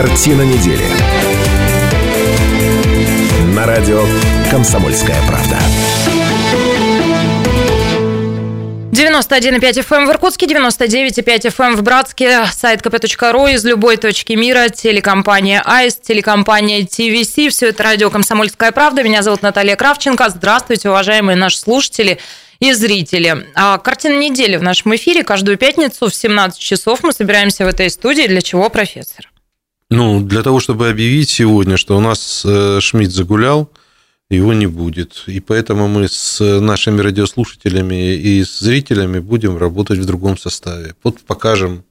[0.00, 0.84] Картина недели.
[3.52, 4.04] На радио
[4.48, 5.58] «Комсомольская правда».
[8.92, 14.34] 91,5 FM эм в Иркутске, 99,5 FM эм в Братске, сайт kp.ru из любой точки
[14.34, 17.52] мира, телекомпания АИС, телекомпания ТВС.
[17.52, 19.02] Все это радио «Комсомольская правда».
[19.02, 20.28] Меня зовут Наталья Кравченко.
[20.28, 22.20] Здравствуйте, уважаемые наши слушатели
[22.60, 23.48] и зрители.
[23.56, 25.24] А, картина недели в нашем эфире.
[25.24, 28.28] Каждую пятницу в 17 часов мы собираемся в этой студии.
[28.28, 29.28] Для чего, профессор?
[29.90, 33.70] Ну, для того, чтобы объявить сегодня, что у нас э, Шмидт загулял,
[34.28, 35.24] его не будет.
[35.26, 40.94] И поэтому мы с нашими радиослушателями и с зрителями будем работать в другом составе.
[41.02, 41.84] Вот покажем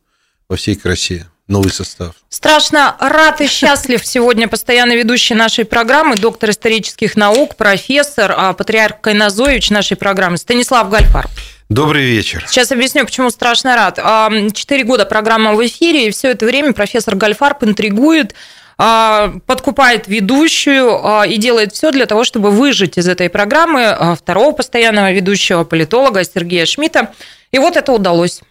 [0.47, 2.15] во всей красе новый состав.
[2.29, 9.01] Страшно рад и счастлив сегодня постоянно ведущий нашей программы, доктор исторических наук, профессор, а, патриарх
[9.01, 11.27] Кайназович нашей программы Станислав Гальфар.
[11.69, 12.43] Добрый вечер.
[12.47, 13.99] Сейчас объясню, почему страшно рад.
[14.01, 18.35] А, четыре года программа в эфире, и все это время профессор Гальфарб интригует,
[18.77, 25.11] а, подкупает ведущую и делает все для того, чтобы выжить из этой программы второго постоянного
[25.11, 27.13] ведущего политолога Сергея Шмидта.
[27.51, 28.41] И вот это удалось.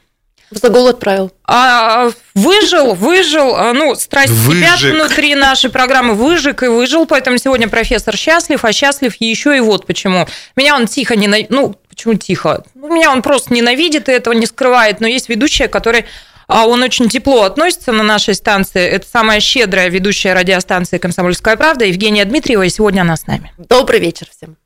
[0.50, 1.32] В загул отправил.
[1.44, 7.68] А, выжил, выжил, а, ну, страсть кипят внутри нашей программы, выжиг и выжил, поэтому сегодня
[7.68, 10.28] профессор счастлив, а счастлив еще и вот почему.
[10.54, 11.46] Меня он тихо не...
[11.48, 12.64] Ну, почему тихо?
[12.74, 16.06] Ну, меня он просто ненавидит и этого не скрывает, но есть ведущая, который
[16.48, 18.80] а он очень тепло относится на нашей станции.
[18.80, 23.52] Это самая щедрая ведущая радиостанции «Комсомольская правда» Евгения Дмитриева, и сегодня она с нами.
[23.58, 24.56] Добрый вечер всем.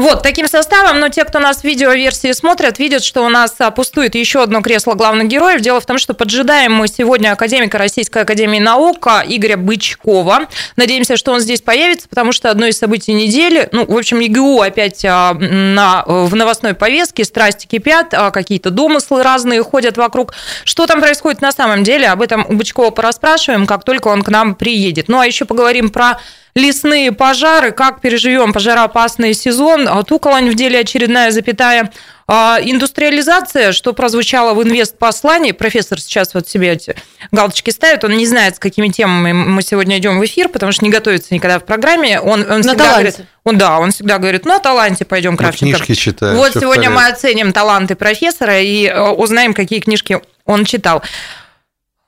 [0.00, 3.70] Вот, таким составом, но те, кто нас в видеоверсии смотрят, видят, что у нас а,
[3.70, 5.60] пустует еще одно кресло главных героев.
[5.60, 10.48] Дело в том, что поджидаем мы сегодня академика Российской Академии Наук Игоря Бычкова.
[10.76, 14.62] Надеемся, что он здесь появится, потому что одно из событий недели, ну, в общем, ЕГУ
[14.62, 20.32] опять а, на, в новостной повестке, страсти кипят, а, какие-то домыслы разные ходят вокруг.
[20.64, 24.30] Что там происходит на самом деле, об этом у Бычкова пораспрашиваем, как только он к
[24.30, 25.08] нам приедет.
[25.08, 26.18] Ну, а еще поговорим про
[26.54, 29.88] лесные пожары, как переживем пожароопасный сезон.
[29.88, 31.90] А Туколань в деле очередная запятая.
[32.32, 36.94] А, индустриализация, что прозвучало в инвест-послании, профессор сейчас вот себе эти
[37.32, 40.84] галочки ставит, он не знает, с какими темами мы сегодня идем в эфир, потому что
[40.84, 42.20] не готовится никогда в программе.
[42.20, 43.10] Он, он всегда таланте.
[43.10, 45.78] говорит, он, да, он всегда говорит, на таланте пойдем, Кравченко.
[45.78, 46.36] Книжки читаю.
[46.36, 51.02] Вот сегодня мы оценим таланты профессора и э, узнаем, какие книжки он читал.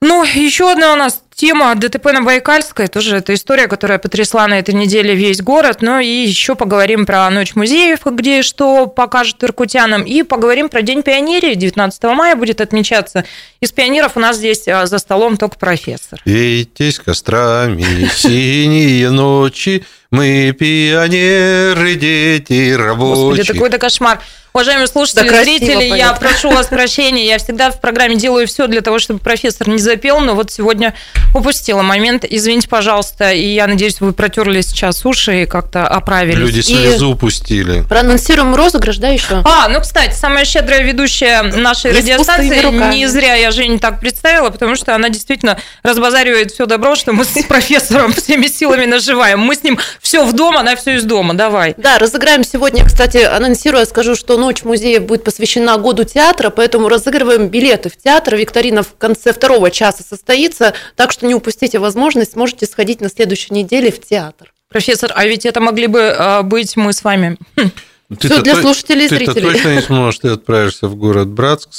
[0.02, 2.88] Ну, еще одна у нас тема ДТП на Байкальской.
[2.88, 5.78] Тоже это история, которая потрясла на этой неделе весь город.
[5.80, 10.02] Ну и еще поговорим про Ночь музеев, где что покажет иркутянам.
[10.02, 11.54] И поговорим про День пионерии.
[11.54, 13.24] 19 мая будет отмечаться.
[13.60, 16.20] Из пионеров у нас здесь а, за столом только профессор.
[16.24, 23.26] Вейтесь кострами синие ночи, мы пионеры, дети рабочие.
[23.26, 24.20] Господи, такой-то кошмар.
[24.54, 25.94] Уважаемые слушатели, да зрители, понятно.
[25.94, 27.26] я прошу вас прощения.
[27.26, 30.94] Я всегда в программе делаю все для того, чтобы профессор не запел, но вот сегодня
[31.34, 32.26] упустила момент.
[32.28, 36.38] Извините, пожалуйста, и я надеюсь, вы протерли сейчас уши и как-то оправились.
[36.38, 37.12] Люди слезу и...
[37.14, 37.82] упустили.
[37.88, 39.40] Проанонсируем розыгрыш, да, еще?
[39.42, 44.50] А, ну, кстати, самая щедрая ведущая нашей Есть радиостанции, не зря я Женю так представила,
[44.50, 49.40] потому что она действительно разбазаривает все добро, что мы с профессором всеми силами наживаем.
[49.40, 51.32] Мы с ним все в дом, она все из дома.
[51.32, 51.74] Давай.
[51.78, 57.46] Да, разыграем сегодня, кстати, анонсируя, скажу, что Ночь музея будет посвящена году театра, поэтому разыгрываем
[57.46, 58.34] билеты в театр.
[58.34, 63.54] Викторина в конце второго часа состоится, так что не упустите возможность, сможете сходить на следующей
[63.54, 64.52] неделе в театр.
[64.68, 67.38] Профессор, а ведь это могли бы а, быть мы с вами.
[67.56, 67.70] Хм.
[68.18, 69.40] Все для слушателей и зрителей.
[69.40, 71.70] Ты точно не сможешь, ты отправишься в город Братск,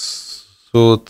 [0.71, 1.09] вот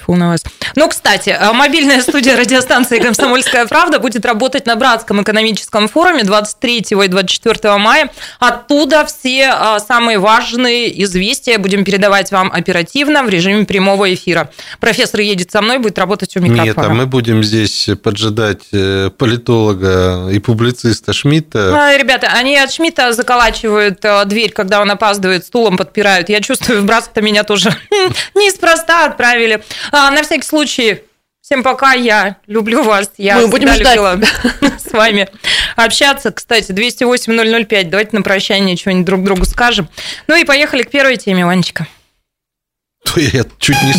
[0.00, 0.42] Тьфу на вас.
[0.76, 6.86] Ну, кстати, а, мобильная студия радиостанции «Комсомольская правда» будет работать на Братском экономическом форуме 23
[7.04, 8.10] и 24 мая.
[8.38, 14.50] Оттуда все а, самые важные известия будем передавать вам оперативно в режиме прямого эфира.
[14.80, 16.64] Профессор едет со мной, будет работать у микрофона.
[16.64, 21.88] Нет, а мы будем здесь поджидать э, политолога и публициста Шмидта.
[21.88, 26.28] А, ребята, они от Шмидта заколачивают дверь, когда он опаздывает, стулом подпирают.
[26.28, 27.70] Я чувствую, в Братск-то меня тоже
[28.34, 29.62] неспроста отправили.
[29.92, 31.02] А, на всякий случай,
[31.40, 33.10] всем пока, я люблю вас.
[33.16, 33.96] Я Мы будем ждать.
[33.96, 34.20] любила
[34.78, 35.28] с вами
[35.76, 36.30] общаться.
[36.32, 39.88] Кстати, 208-005, давайте на прощание что-нибудь друг другу скажем.
[40.26, 41.86] Ну и поехали к первой теме, Ванечка.
[43.16, 43.92] Я чуть не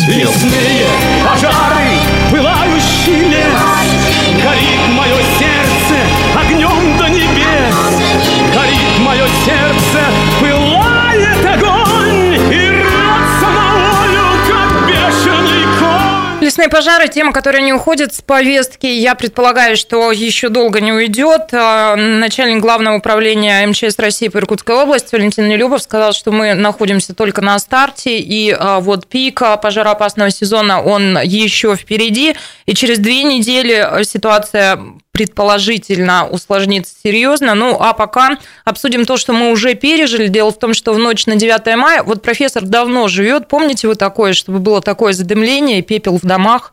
[1.24, 1.71] пожары,
[16.52, 18.84] Лесные пожары– тема, которая не уходит с повестки.
[18.84, 21.48] Я предполагаю, что еще долго не уйдет.
[21.52, 27.14] А, начальник главного управления МЧС России по Иркутской области Валентин Нелюбов сказал, что мы находимся
[27.14, 33.22] только на старте, и а, вот пик пожароопасного сезона, он еще впереди, и через две
[33.22, 34.78] недели ситуация
[35.12, 37.54] предположительно усложнится серьезно.
[37.54, 40.28] Ну, а пока обсудим то, что мы уже пережили.
[40.28, 43.94] Дело в том, что в ночь на 9 мая, вот профессор давно живет, помните вы
[43.94, 46.72] такое, чтобы было такое задымление, пепел в домах?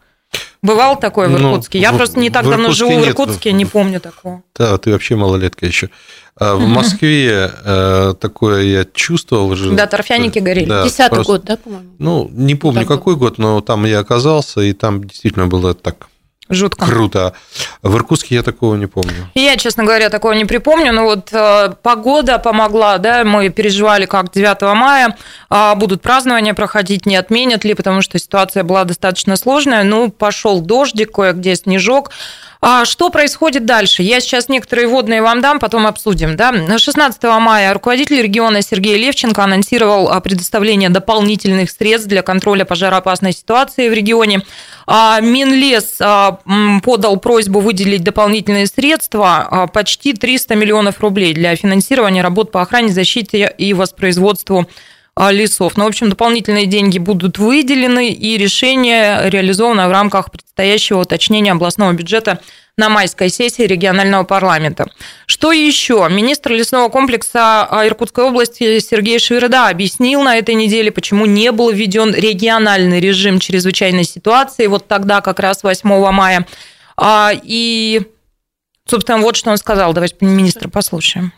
[0.61, 1.79] Бывал такое в ну, Иркутске?
[1.79, 3.57] Ну, Я в, просто не так давно живу в Иркутске, нет.
[3.57, 4.43] не помню такого.
[4.55, 5.89] Да, ты вообще малолетка еще.
[6.35, 9.71] А в Москве э, такое я чувствовал уже.
[9.71, 10.65] Да, торфяники горели.
[10.65, 11.89] Да, Десятый год, да, по-моему?
[11.97, 16.07] Ну, не помню, какой год, но там я оказался, и там действительно было так
[16.49, 16.85] Жутко.
[16.85, 17.33] Круто.
[17.83, 19.29] В Иркутске я такого не помню.
[19.35, 20.91] Я, честно говоря, такого не припомню.
[20.91, 25.15] Но вот э, погода помогла, да, мы переживали, как 9 мая
[25.51, 29.83] э, будут празднования проходить, не отменят ли, потому что ситуация была достаточно сложная.
[29.83, 32.09] Ну, пошел дождик, кое-где снежок.
[32.61, 34.03] А что происходит дальше?
[34.03, 36.35] Я сейчас некоторые водные вам дам, потом обсудим.
[36.35, 36.77] Да?
[36.77, 43.93] 16 мая руководитель региона Сергей Левченко анонсировал предоставление дополнительных средств для контроля пожароопасной ситуации в
[43.93, 44.41] регионе.
[44.87, 46.39] А Минлес а,
[46.83, 52.89] подал просьбу выделить дополнительные средства, а, почти 300 миллионов рублей для финансирования работ по охране,
[52.89, 54.67] защите и воспроизводству
[55.31, 55.75] лесов.
[55.75, 61.91] Ну, в общем, дополнительные деньги будут выделены, и решение реализовано в рамках предстоящего уточнения областного
[61.93, 62.39] бюджета
[62.77, 64.87] на майской сессии регионального парламента.
[65.25, 66.07] Что еще?
[66.09, 72.13] Министр лесного комплекса Иркутской области Сергей Швирда объяснил на этой неделе, почему не был введен
[72.13, 76.47] региональный режим чрезвычайной ситуации вот тогда, как раз 8 мая.
[76.95, 78.01] А, и,
[78.85, 79.91] собственно, вот что он сказал.
[79.91, 81.33] Давайте министра послушаем.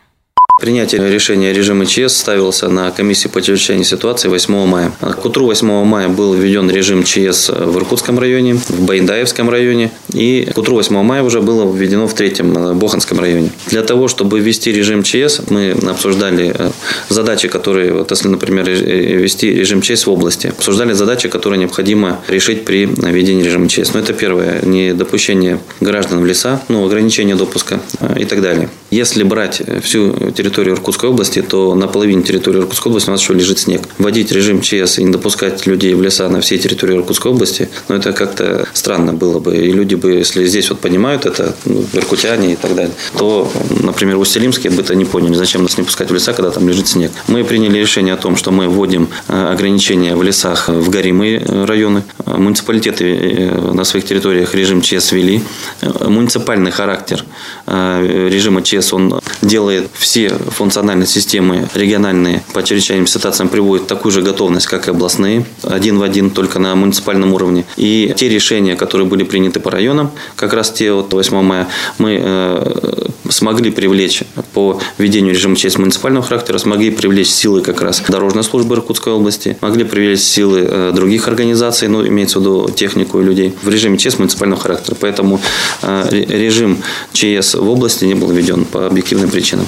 [0.61, 4.91] Принятие решения режима ЧС ставился на комиссии по чрезвычайной ситуации 8 мая.
[4.99, 10.47] К утру 8 мая был введен режим ЧС в Иркутском районе, в Байндаевском районе, и
[10.53, 13.49] к утру 8 мая уже было введено в третьем э, Боханском районе.
[13.69, 16.69] Для того, чтобы ввести режим ЧС, мы обсуждали э,
[17.09, 22.65] задачи, которые, вот если, например, ввести режим ЧС в области, обсуждали задачи, которые необходимо решить
[22.65, 23.95] при введении режима ЧС.
[23.95, 28.69] Ну, это первое, недопущение граждан в леса, ну, ограничение допуска э, и так далее.
[28.91, 33.21] Если брать всю территорию территорию Иркутской области, то на половине территории Иркутской области у нас
[33.21, 33.81] еще лежит снег.
[33.97, 37.95] Вводить режим ЧС и не допускать людей в леса на всей территории Иркутской области, ну,
[37.95, 39.55] это как-то странно было бы.
[39.55, 43.49] И люди бы, если здесь вот понимают это, ну, иркутяне и так далее, то,
[43.81, 46.67] например, в Устилимске бы это не поняли, зачем нас не пускать в леса, когда там
[46.67, 47.11] лежит снег.
[47.27, 51.65] Мы приняли решение о том, что мы вводим э, ограничения в лесах в горимые э,
[51.65, 52.03] районы.
[52.25, 55.41] Муниципалитеты э, на своих территориях режим ЧС ввели.
[55.81, 57.23] Муниципальный характер
[57.67, 64.67] режима ЧС, он делает все функциональные системы региональные по чрезвычайным ситуациям приводят такую же готовность,
[64.67, 67.65] как и областные, один в один только на муниципальном уровне.
[67.77, 71.67] И те решения, которые были приняты по районам, как раз те вот 8 мая,
[71.97, 74.23] мы э, смогли привлечь
[74.53, 79.57] по введению режима часть муниципального характера, смогли привлечь силы как раз дорожной службы Иркутской области,
[79.61, 83.97] могли привлечь силы э, других организаций, ну, имеется в виду технику и людей, в режиме
[83.97, 84.95] ЧС муниципального характера.
[84.99, 85.39] Поэтому
[85.81, 86.77] э, режим
[87.13, 89.67] ЧС в области не был введен по объективным причинам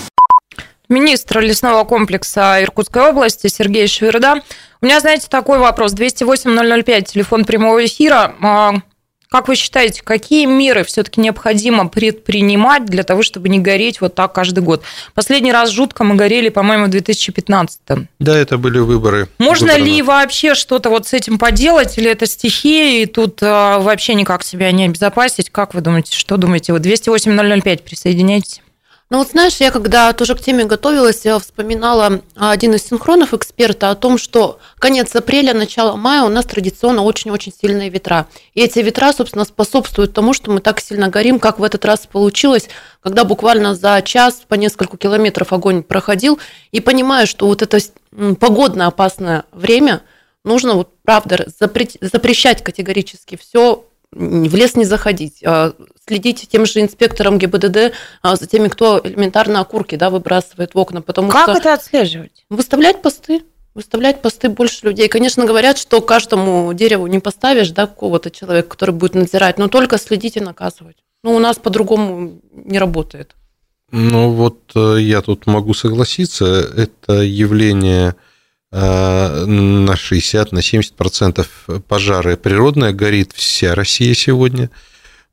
[0.89, 4.41] министр лесного комплекса Иркутской области Сергей Шверда.
[4.81, 5.93] У меня, знаете, такой вопрос.
[5.93, 8.35] 208-005, телефон прямого эфира.
[8.41, 8.73] А,
[9.33, 14.31] как вы считаете, какие меры все-таки необходимо предпринимать для того, чтобы не гореть вот так
[14.31, 14.83] каждый год?
[15.15, 18.05] Последний раз жутко мы горели, по-моему, в 2015 -м.
[18.19, 19.27] Да, это были выборы.
[19.39, 19.89] Можно выборы.
[19.89, 24.43] ли вообще что-то вот с этим поделать, или это стихия, и тут а, вообще никак
[24.43, 25.49] себя не обезопасить?
[25.49, 26.73] Как вы думаете, что думаете?
[26.73, 28.62] Вот 208-005, присоединяйтесь.
[29.13, 33.91] Ну вот знаешь, я когда тоже к теме готовилась, я вспоминала один из синхронов эксперта
[33.91, 38.25] о том, что конец апреля, начало мая у нас традиционно очень-очень сильные ветра.
[38.55, 42.07] И эти ветра, собственно, способствуют тому, что мы так сильно горим, как в этот раз
[42.11, 42.69] получилось,
[43.01, 46.39] когда буквально за час по несколько километров огонь проходил.
[46.71, 47.77] И понимаю, что вот это
[48.39, 50.01] погодно опасное время
[50.43, 55.73] нужно вот правда запрещать категорически все в лес не заходить, а
[56.05, 61.01] следить тем же инспектором ГИБДД а, за теми, кто элементарно окурки да, выбрасывает в окна.
[61.01, 62.45] Потому как что это отслеживать?
[62.49, 63.43] Выставлять посты.
[63.73, 65.07] Выставлять посты больше людей.
[65.07, 69.97] Конечно, говорят, что каждому дереву не поставишь да, какого-то человека, который будет надзирать, но только
[69.97, 70.97] следить и наказывать.
[71.23, 73.35] Ну, у нас по-другому не работает.
[73.91, 76.45] Ну, вот э, я тут могу согласиться.
[76.45, 78.15] Это явление
[78.75, 84.71] Э, на 60, на 70 процентов пожары природная горит вся Россия сегодня.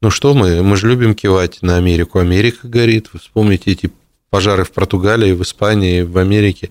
[0.02, 2.20] Ну что мы, мы же любим кивать на Америку.
[2.20, 3.10] Америка горит.
[3.12, 3.90] Вы вспомните эти
[4.30, 6.70] пожары в Португалии, в Испании, в Америке.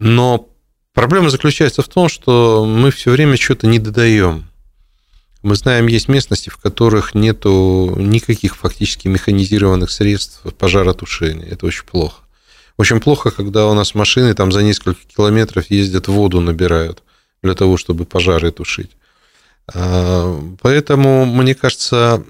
[0.00, 0.48] Но
[0.92, 4.48] проблема заключается в том, что мы все время что-то не додаем.
[5.42, 11.46] Мы знаем, есть местности, в которых нету никаких фактически механизированных средств пожаротушения.
[11.46, 12.22] Это очень плохо.
[12.76, 17.04] Очень плохо, когда у нас машины там за несколько километров ездят, воду набирают
[17.40, 18.90] для того, чтобы пожары тушить.
[19.72, 22.24] А, поэтому, мне кажется,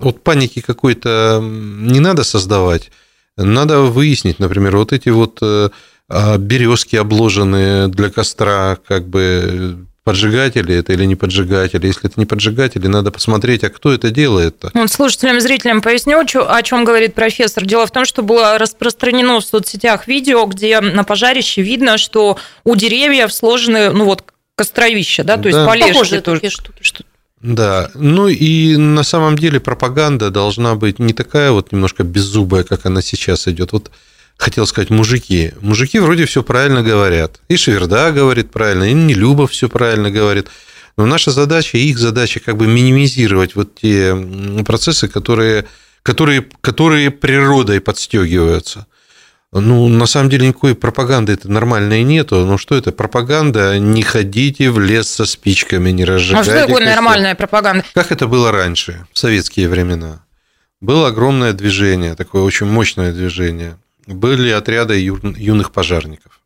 [0.00, 2.90] вот паники какой-то не надо создавать.
[3.36, 5.70] Надо выяснить, например, вот эти вот э,
[6.08, 11.86] а, березки обложенные для костра, как бы поджигатели это или не поджигатели.
[11.86, 14.70] Если это не поджигатели, надо посмотреть, а кто это делает-то.
[14.72, 17.66] Ну, слушателям, зрителям поясню, о чем говорит профессор.
[17.66, 22.74] Дело в том, что было распространено в соцсетях видео, где на пожарище видно, что у
[22.74, 24.24] деревьев сложены, ну вот,
[24.56, 25.48] костровища, да, то да.
[25.50, 26.50] есть полежки тоже.
[26.80, 27.04] Штуки.
[27.40, 32.84] Да, ну и на самом деле пропаганда должна быть не такая вот немножко беззубая, как
[32.86, 33.72] она сейчас идет.
[33.72, 33.92] Вот
[34.36, 35.52] хотел сказать, мужики.
[35.60, 37.40] Мужики вроде все правильно говорят.
[37.48, 40.48] И Шверда говорит правильно, и Нелюба все правильно говорит.
[40.96, 44.16] Но наша задача, их задача как бы минимизировать вот те
[44.66, 45.64] процессы, которые,
[46.02, 48.87] которые, которые природой подстегиваются.
[49.52, 52.44] Ну, на самом деле никакой пропаганды это нормальной нету.
[52.44, 52.92] Но что это?
[52.92, 56.50] Пропаганда «не ходите в лес со спичками, не разжигайте».
[56.50, 57.84] А что такое нормальная пропаганда?
[57.94, 60.22] Как это было раньше, в советские времена?
[60.80, 63.78] Было огромное движение, такое очень мощное движение
[64.14, 66.40] были отряды юных пожарников.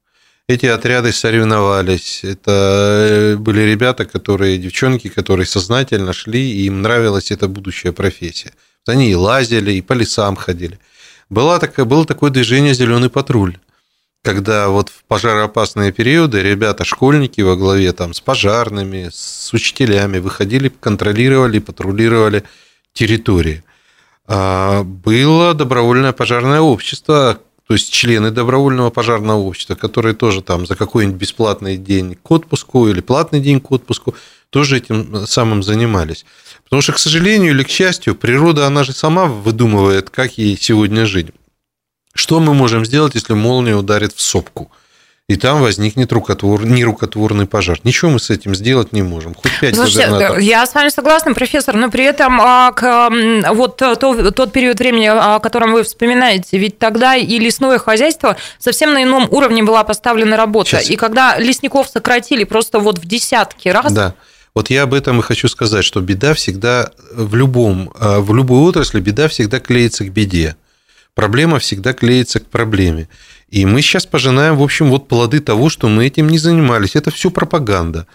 [0.48, 2.24] Эти отряды соревновались.
[2.24, 8.52] Это э, были ребята, которые, девчонки, которые сознательно шли, и им нравилась эта будущая профессия.
[8.86, 10.80] Они и лазили, и по лесам ходили.
[11.32, 13.56] Было такое, было такое движение «Зеленый патруль»,
[14.22, 20.68] когда вот в пожароопасные периоды ребята, школьники во главе там, с пожарными, с учителями выходили,
[20.68, 22.44] контролировали, патрулировали
[22.92, 23.64] территории.
[24.26, 30.76] А, было добровольное пожарное общество, то есть члены добровольного пожарного общества, которые тоже там за
[30.76, 34.14] какой-нибудь бесплатный день к отпуску или платный день к отпуску,
[34.52, 36.24] тоже этим самым занимались.
[36.64, 41.06] Потому что, к сожалению или к счастью, природа, она же сама выдумывает, как ей сегодня
[41.06, 41.28] жить.
[42.14, 44.70] Что мы можем сделать, если молния ударит в сопку–
[45.28, 47.78] и там возникнет рукотвор, нерукотворный пожар.
[47.84, 49.34] Ничего мы с этим сделать не можем.
[49.34, 52.72] Хоть пять Слушайте, я с вами согласна, профессор, но при этом а,
[53.54, 58.92] вот то, тот период времени, о котором вы вспоминаете, ведь тогда и лесное хозяйство совсем
[58.92, 60.70] на ином уровне была поставлена работа.
[60.70, 60.90] Сейчас.
[60.90, 63.92] И когда лесников сократили просто вот в десятки раз...
[63.92, 64.14] Да.
[64.54, 68.60] Вот я об этом и хочу сказать, что беда всегда в любом, а, в любой
[68.60, 70.56] отрасли беда всегда клеится к беде.
[71.14, 73.08] Проблема всегда клеится к проблеме.
[73.48, 76.96] И мы сейчас пожинаем, в общем, вот плоды того, что мы этим не занимались.
[76.96, 78.06] Это все пропаганда.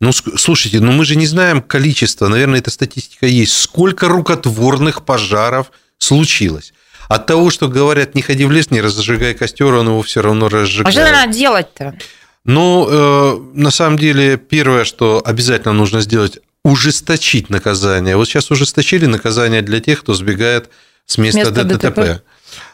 [0.00, 5.70] Ну, слушайте, ну мы же не знаем количество, наверное, эта статистика есть, сколько рукотворных пожаров
[5.98, 6.72] случилось.
[7.08, 10.48] От того, что говорят, не ходи в лес, не разжигай костер, он его все равно
[10.48, 10.88] разжигает.
[10.96, 11.96] А что надо делать-то?
[12.44, 18.16] Ну, э, на самом деле, первое, что обязательно нужно сделать, ужесточить наказание.
[18.16, 20.70] Вот сейчас ужесточили наказание для тех, кто сбегает
[21.06, 21.82] с места, места ДТП.
[21.82, 22.22] ДТП.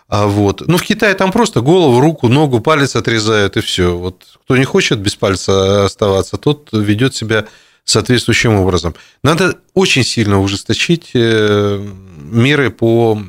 [0.08, 0.66] А вот.
[0.66, 3.96] Ну, в Китае там просто голову, руку, ногу, палец отрезают, и все.
[3.96, 7.46] Вот кто не хочет без пальца оставаться, тот ведет себя
[7.84, 8.94] соответствующим образом.
[9.22, 11.87] Надо очень сильно ужесточить э,
[12.20, 13.20] меры по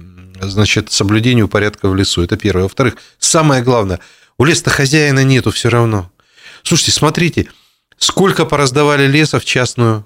[0.41, 2.21] значит, соблюдению порядка в лесу.
[2.21, 2.63] Это первое.
[2.63, 3.99] Во-вторых, самое главное,
[4.37, 6.09] у леса хозяина нету все равно.
[6.69, 7.47] Слушайте, смотрите,
[7.97, 10.05] сколько пораздавали леса в частную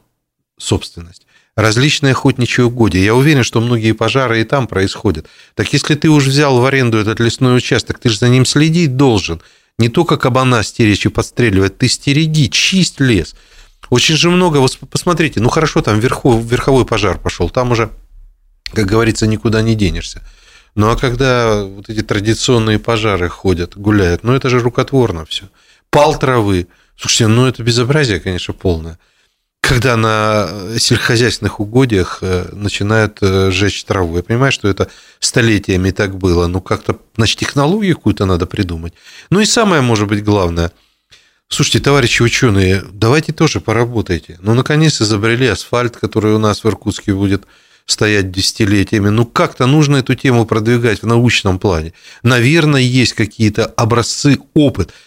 [0.57, 1.27] собственность
[1.57, 3.01] различные охотничьи угодья.
[3.01, 5.27] Я уверен, что многие пожары и там происходят.
[5.55, 8.95] Так если ты уже взял в аренду этот лесной участок, ты же за ним следить
[8.95, 9.41] должен.
[9.77, 13.35] Не только кабана стеречь и подстреливать, ты стереги, чисть лес.
[13.89, 17.89] Очень же много, вот посмотрите, ну хорошо, там верху, верховой пожар пошел, там уже,
[18.71, 20.23] как говорится, никуда не денешься.
[20.75, 25.49] Ну а когда вот эти традиционные пожары ходят, гуляют, ну это же рукотворно все.
[25.93, 26.67] Пал травы.
[26.97, 28.97] Слушайте, ну это безобразие, конечно, полное
[29.63, 34.17] когда на сельскохозяйственных угодьях э, начинают э, жечь траву.
[34.17, 34.89] Я понимаю, что это
[35.21, 38.93] столетиями так было, но как-то, значит, технологию какую-то надо придумать.
[39.29, 40.73] Ну и самое, может быть, главное.
[41.47, 44.37] Слушайте, товарищи ученые, давайте тоже поработайте.
[44.41, 47.45] Ну, наконец, изобрели асфальт, который у нас в Иркутске будет
[47.85, 49.09] стоять десятилетиями.
[49.09, 51.93] Ну, как-то нужно эту тему продвигать в научном плане.
[52.21, 54.91] Наверное, есть какие-то образцы, опыт–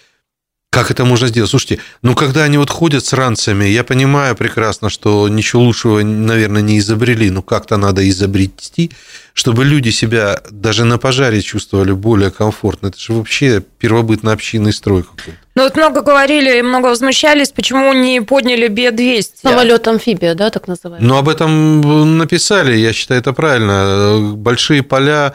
[0.76, 1.49] как это можно сделать?
[1.49, 6.61] Слушайте, ну когда они вот ходят с ранцами, я понимаю прекрасно, что ничего лучшего, наверное,
[6.61, 8.90] не изобрели, но как-то надо изобрести,
[9.33, 12.88] чтобы люди себя даже на пожаре чувствовали более комфортно.
[12.88, 15.38] Это же вообще первобытно-общинный строй какой-то.
[15.54, 19.25] Ну вот много говорили и много возмущались, почему не подняли Б-200.
[19.45, 21.09] Самолет-амфибия, да, так называемый?
[21.09, 24.35] Ну, об этом написали, я считаю, это правильно.
[24.35, 25.35] Большие поля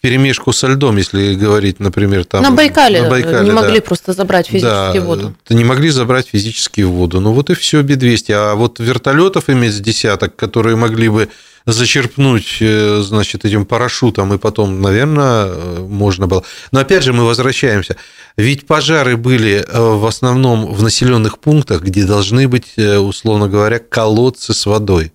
[0.00, 2.42] перемешку со льдом, если говорить, например, там...
[2.42, 3.54] на Байкале, на Байкале, не да.
[3.54, 5.34] могли просто забрать физически Да, воду.
[5.48, 7.20] Не могли забрать физически воду.
[7.20, 8.32] Ну вот и все, Би-200.
[8.32, 11.28] А вот вертолетов иметь десяток, которые могли бы
[11.66, 16.44] зачерпнуть, э, значит, этим парашютом, и потом, наверное, э, можно было.
[16.72, 17.96] Но опять же мы возвращаемся.
[18.36, 23.80] Ведь пожары были э, в основном в населенных пунктах, где должны быть, э, условно говоря,
[23.80, 25.12] колодцы с водой.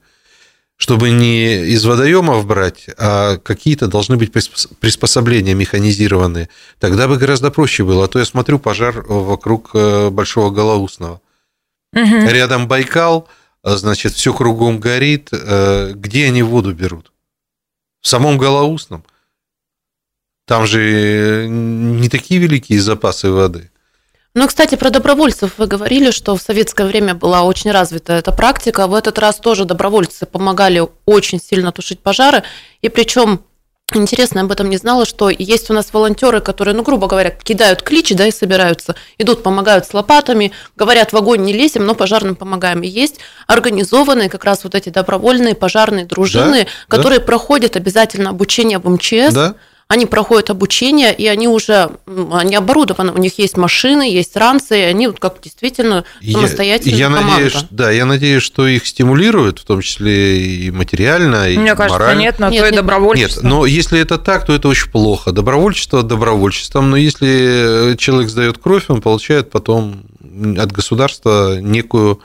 [0.83, 6.49] Чтобы не из водоемов брать, а какие-то должны быть приспос- приспособления механизированные.
[6.77, 8.03] Тогда бы гораздо проще было.
[8.03, 11.21] А то я смотрю пожар вокруг э, Большого Голоусного.
[11.93, 12.27] Мгм.
[12.27, 13.29] Рядом Байкал,
[13.63, 15.29] а, значит, все кругом горит.
[15.31, 17.13] Э, Где они воду берут?
[18.01, 19.05] В самом Голоусном.
[20.45, 23.71] Там же э, не такие великие запасы воды.
[24.35, 28.87] Ну, кстати, про добровольцев вы говорили, что в советское время была очень развита эта практика.
[28.87, 32.43] В этот раз тоже добровольцы помогали очень сильно тушить пожары.
[32.81, 33.41] И причем
[33.95, 37.83] Интересно, об этом не знала, что есть у нас волонтеры, которые, ну, грубо говоря, кидают
[37.83, 42.35] клич, да, и собираются, идут, помогают с лопатами, говорят, в огонь не лезем, но пожарным
[42.35, 42.81] помогаем.
[42.81, 48.79] И есть организованные как раз вот эти добровольные пожарные дружины, Да, которые проходят обязательно обучение
[48.79, 49.55] в МЧС, Да?
[49.87, 51.89] Они проходят обучение, и они уже,
[52.31, 56.97] они оборудованы, у них есть машины, есть ранцы, и они вот как действительно Я- самостоятельная
[56.97, 57.31] я, команда.
[57.33, 61.99] надеюсь, да, я надеюсь, что их стимулируют, в том числе и материально, и Мне кажется,
[61.99, 62.21] морально.
[62.21, 62.79] нет, на Нет, то и нет.
[62.81, 63.41] добровольчество.
[63.41, 65.31] Нет, но если это так, то это очень плохо.
[65.31, 70.03] Добровольчество добровольчеством, но если человек сдает кровь, он получает потом
[70.57, 72.19] от государства некую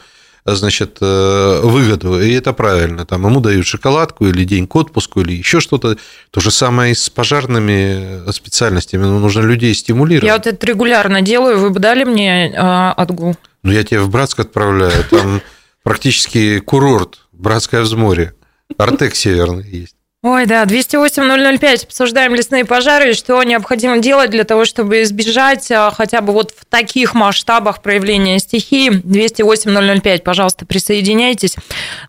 [0.54, 3.04] значит, э, выгоду, и это правильно.
[3.04, 5.96] Там ему дают шоколадку или день к отпуску, или еще что-то.
[6.30, 9.02] То же самое и с пожарными специальностями.
[9.02, 10.26] Ну, нужно людей стимулировать.
[10.26, 11.58] Я вот это регулярно делаю.
[11.58, 13.36] Вы бы дали мне э, отгул?
[13.62, 15.04] Ну, я тебя в Братск отправляю.
[15.10, 15.42] Там
[15.82, 18.34] практически курорт, Братское взморье.
[18.76, 19.97] Артек северный есть.
[20.24, 21.84] Ой, да, 208-005.
[21.84, 26.50] Обсуждаем лесные пожары и что необходимо делать для того, чтобы избежать а, хотя бы вот
[26.50, 28.90] в таких масштабах проявления стихии.
[28.90, 31.54] 208-005, пожалуйста, присоединяйтесь.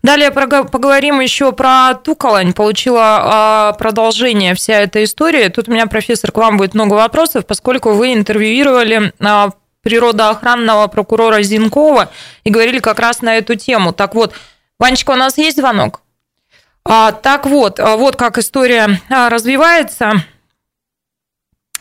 [0.02, 2.52] Далее поговорим еще про Туколань.
[2.52, 5.48] Получила а, продолжение вся эта история.
[5.48, 9.50] Тут у меня, профессор, к вам будет много вопросов, поскольку вы интервьюировали а,
[9.84, 12.10] природоохранного прокурора Зинкова
[12.42, 13.92] и говорили как раз на эту тему.
[13.92, 14.34] Так вот,
[14.80, 16.00] Ванечка, у нас есть звонок?
[16.84, 20.24] А, так вот, а, вот как история а, развивается.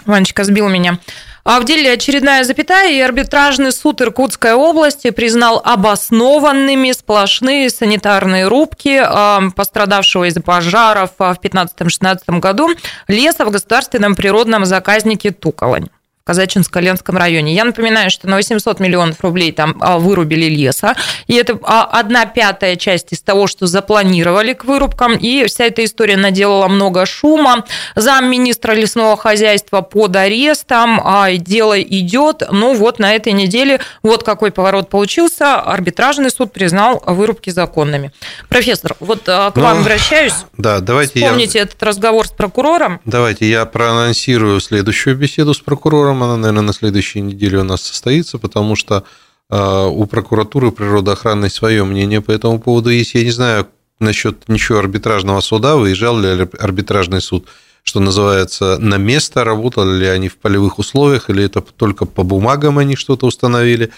[0.06, 1.00] Ванечка сбил меня.
[1.44, 9.02] А в деле очередная запятая, и арбитражный суд Иркутской области признал обоснованными сплошные санитарные рубки
[9.02, 12.70] а, пострадавшего из-за пожаров в 15-16 году
[13.08, 15.90] леса в государственном природном заказнике Туколань.
[16.30, 17.56] Казачинско-Ленском районе.
[17.56, 22.28] Я напоминаю, что на 800 миллионов рублей там а, вырубили леса, и это а, одна
[22.28, 27.66] пятая часть из того, что запланировали к вырубкам, и вся эта история наделала много шума.
[27.96, 32.44] Замминистра лесного хозяйства под арестом, а дело идет.
[32.52, 35.56] Ну вот на этой неделе вот какой поворот получился.
[35.56, 38.12] Арбитражный суд признал вырубки законными.
[38.50, 40.34] Профессор, вот к Ну, вам обращаюсь.
[40.58, 41.28] Да, давайте я...
[41.28, 43.00] Вспомните этот разговор с прокурором.
[43.06, 46.19] Давайте я проанонсирую следующую беседу с прокурором.
[46.24, 49.04] Она, наверное, на следующей неделе у нас состоится, потому что
[49.50, 53.16] э, у прокуратуры природоохранной свое мнение по этому поводу есть.
[53.16, 53.68] Я не знаю
[54.00, 57.48] насчет ничего арбитражного суда, выезжал ли арбитражный суд,
[57.84, 62.78] что называется, на место, работали ли они в полевых условиях, или это только по бумагам
[62.78, 63.92] они что-то установили.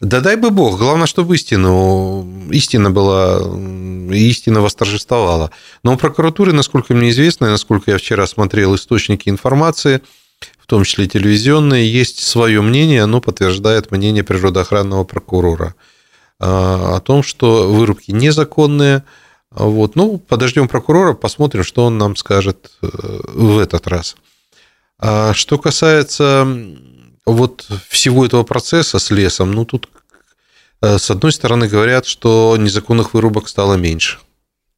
[0.00, 3.40] Да дай бы бог, главное, чтобы истину, истина была,
[4.12, 5.50] истина восторжествовала.
[5.82, 10.02] Но у прокуратуры, насколько мне известно, и насколько я вчера смотрел источники информации,
[10.70, 15.74] в том числе телевизионные, есть свое мнение, оно подтверждает мнение природоохранного прокурора
[16.38, 19.02] о том, что вырубки незаконные.
[19.50, 19.96] Вот.
[19.96, 24.14] Ну, подождем прокурора, посмотрим, что он нам скажет в этот раз.
[25.00, 26.46] А что касается
[27.26, 29.88] вот всего этого процесса с лесом, ну, тут
[30.80, 34.18] с одной стороны говорят, что незаконных вырубок стало меньше.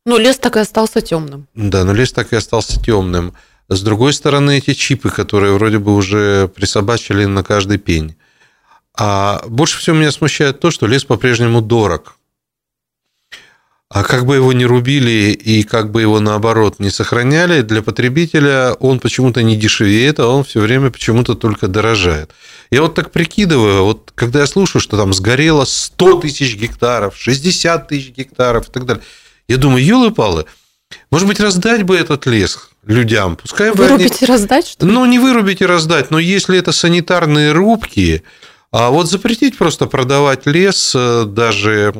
[0.07, 1.49] Ну, лес так и остался темным.
[1.55, 3.35] Да, но лес так и остался темным.
[3.69, 8.17] С другой стороны, эти чипы, которые вроде бы уже присобачили на каждый пень.
[8.95, 12.17] А больше всего меня смущает то, что лес по-прежнему дорог.
[13.89, 18.73] А как бы его не рубили и как бы его наоборот не сохраняли, для потребителя
[18.81, 22.31] он почему-то не дешевеет, а он все время почему-то только дорожает.
[22.71, 27.89] Я вот так прикидываю, вот когда я слушаю, что там сгорело 100 тысяч гектаров, 60
[27.89, 29.05] тысяч гектаров и так далее,
[29.47, 30.47] я думаю, елы-палы,
[31.11, 33.37] может быть, раздать бы этот лес людям?
[33.37, 34.19] Пускай Вырубить они...
[34.23, 34.93] и раздать, что ли?
[34.93, 38.23] Ну, не вырубить и раздать, но если это санитарные рубки,
[38.71, 41.95] а вот запретить просто продавать лес, даже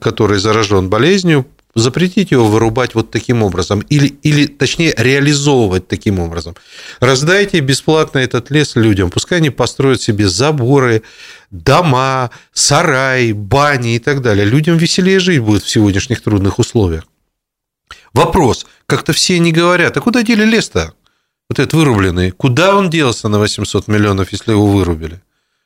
[0.00, 6.56] который заражен болезнью, запретить его вырубать вот таким образом, или, или точнее реализовывать таким образом.
[7.00, 11.02] Раздайте бесплатно этот лес людям, пускай они построят себе заборы,
[11.50, 14.44] дома, сарай, бани и так далее.
[14.44, 17.04] Людям веселее жить будет в сегодняшних трудных условиях.
[18.12, 20.92] Вопрос, как-то все не говорят, а куда дели лес-то?
[21.50, 25.22] Вот этот вырубленный, куда он делся на 800 миллионов, если его вырубили?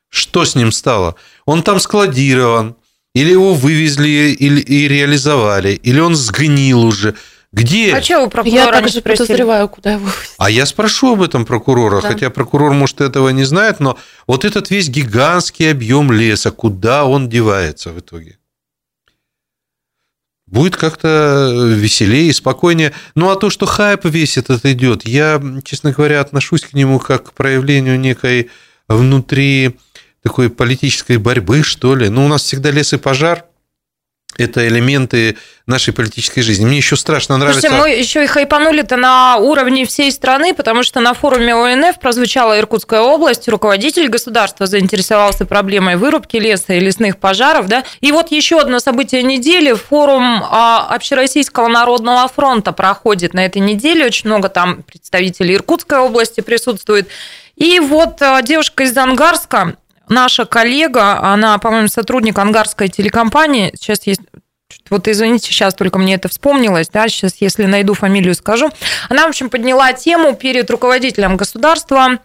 [0.09, 1.16] Что с ним стало?
[1.46, 2.76] Он там складирован,
[3.14, 7.14] или его вывезли или, и реализовали, или он сгнил уже.
[7.52, 7.94] Где?
[7.94, 12.00] А что вы прокурора Я также подозреваю, куда его А я спрошу об этом прокурора,
[12.00, 12.09] Да.
[12.09, 17.28] хотя прокурор, может, этого не знает, но вот этот весь гигантский объем леса, куда он
[17.28, 18.38] девается в итоге?
[20.53, 22.93] Будет как-то веселее и спокойнее.
[23.17, 27.31] Ну, а то, что хайп весь этот идет, я, честно говоря, отношусь к нему как
[27.31, 28.51] к проявлению некой
[28.87, 29.77] внутри
[30.23, 32.09] такой политической борьбы, что ли.
[32.09, 33.47] Ну, у нас всегда лес и пожар–
[34.38, 36.64] это элементы нашей политической жизни.
[36.64, 37.61] Мне еще страшно нравится...
[37.61, 42.59] Слушайте, мы еще и хайпанули-то на уровне всей страны, потому что на форуме ОНФ прозвучала
[42.59, 47.85] Иркутская область, руководитель государства заинтересовался проблемой вырубки леса и лесных пожаров, да.
[48.01, 54.07] И вот еще одно событие недели, форум а, Общероссийского народного фронта проходит на этой неделе,
[54.07, 57.09] очень много там представителей Иркутской области присутствует.
[57.57, 59.77] И вот а, девушка из Ангарска,
[60.12, 64.20] наша коллега, она, по-моему, сотрудник ангарской телекомпании, сейчас есть
[64.88, 68.70] вот извините, сейчас только мне это вспомнилось, да, сейчас, если найду фамилию, скажу.
[69.09, 72.18] Она, в общем, подняла тему перед руководителем государства,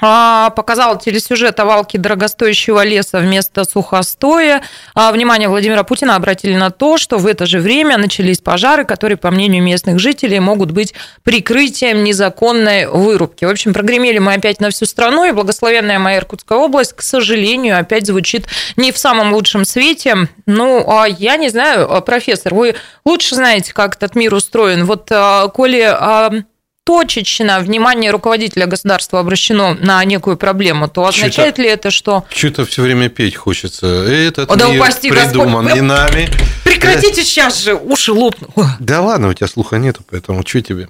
[0.00, 4.62] а, показала телесюжет о валке дорогостоящего леса вместо сухостоя.
[4.94, 9.16] А, Внимание Владимира Путина обратили на то, что в это же время начались пожары, которые,
[9.16, 13.44] по мнению местных жителей, могут быть прикрытием незаконной вырубки.
[13.44, 17.78] В общем, прогремели мы опять на всю страну, и благословенная моя Иркутская область, к сожалению,
[17.78, 18.46] опять звучит
[18.76, 20.28] не в самом лучшем свете.
[20.46, 24.84] Ну, а я не знаю, а, профессор, вы лучше знаете, как этот мир устроен.
[24.84, 25.10] Вот,
[25.54, 26.44] коли
[26.88, 32.80] точечно внимание руководителя государства обращено на некую проблему, то означает ли это, что Что-то все
[32.80, 33.86] время петь хочется.
[33.86, 35.74] Этот О, да мир упаси придуман Господь.
[35.74, 36.30] не нами.
[36.64, 38.52] прекратите сейчас же, уши лопнут.
[38.80, 40.88] Да ладно, у тебя слуха нету, поэтому что тебе?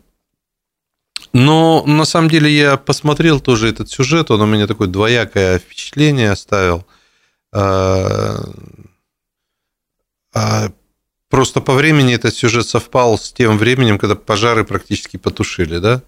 [1.32, 6.30] Но на самом деле я посмотрел тоже этот сюжет, он у меня такое двоякое впечатление
[6.30, 6.86] оставил.
[7.52, 8.38] А,
[10.32, 10.70] а,
[11.30, 16.02] Просто по времени этот сюжет совпал с тем временем, когда пожары практически потушили, да?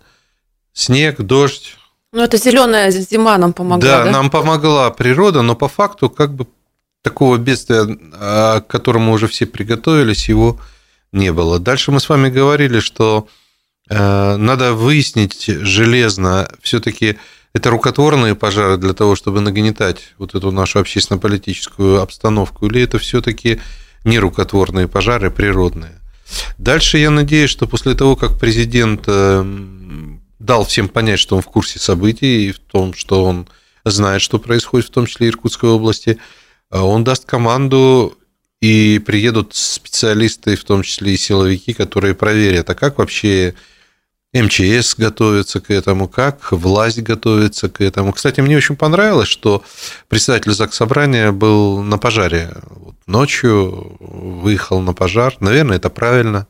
[0.73, 1.77] Снег, дождь,
[2.13, 4.11] Ну, это зеленая зима нам помогла, да, да?
[4.11, 6.47] нам помогла природа, но по факту как бы
[7.03, 10.59] такого бедствия, а, к которому уже все приготовились, его
[11.13, 11.59] не было.
[11.59, 13.27] Дальше мы с вами говорили, что
[13.89, 17.19] э, надо выяснить железно, все-таки
[17.53, 23.61] это рукотворные пожары для того, чтобы нагнетать вот эту нашу общественно-политическую обстановку, или это все-таки
[24.05, 26.01] нерукотворные пожары, природные.
[26.59, 29.45] Дальше я надеюсь, что после того, как президент э,
[30.39, 33.49] дал всем понять, что он в курсе событий и в том, что он
[33.85, 36.19] знает, что происходит, в том числе и Иркутской области,
[36.71, 38.17] э, он даст команду
[38.61, 43.55] и приедут специалисты, в том числе и силовики, которые проверят, а как вообще
[44.33, 48.13] МЧС готовится к этому, как власть готовится к этому.
[48.13, 49.65] Кстати, мне очень понравилось, что
[50.09, 52.51] председатель ЗАГС Собрания был на пожаре.
[52.71, 55.35] Вот ночью выехал на пожар.
[55.41, 56.47] Наверное, это правильно.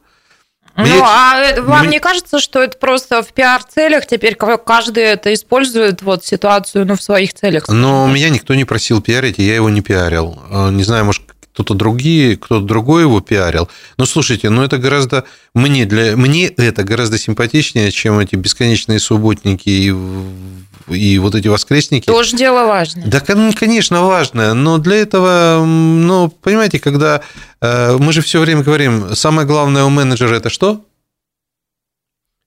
[0.77, 5.03] Ну, Мне- а это- вам мне- не кажется, что это просто в пиар-целях теперь каждый
[5.03, 7.67] это использует вот ситуацию ну, в своих целях?
[7.69, 10.39] Но меня никто не просил пиарить, и я его не пиарил.
[10.51, 13.69] Э, Не знаю, может, кто-то другие, кто-то другой его пиарил.
[13.97, 19.69] Но слушайте, ну это гораздо мне для мне это гораздо симпатичнее, чем эти бесконечные субботники
[19.69, 22.07] и, и вот эти воскресники.
[22.07, 23.07] Тоже дело важное.
[23.07, 27.23] Да, кон- конечно, важно, но для этого, ну, понимаете, когда
[27.61, 30.85] э, мы же все время говорим, самое главное у менеджера это что?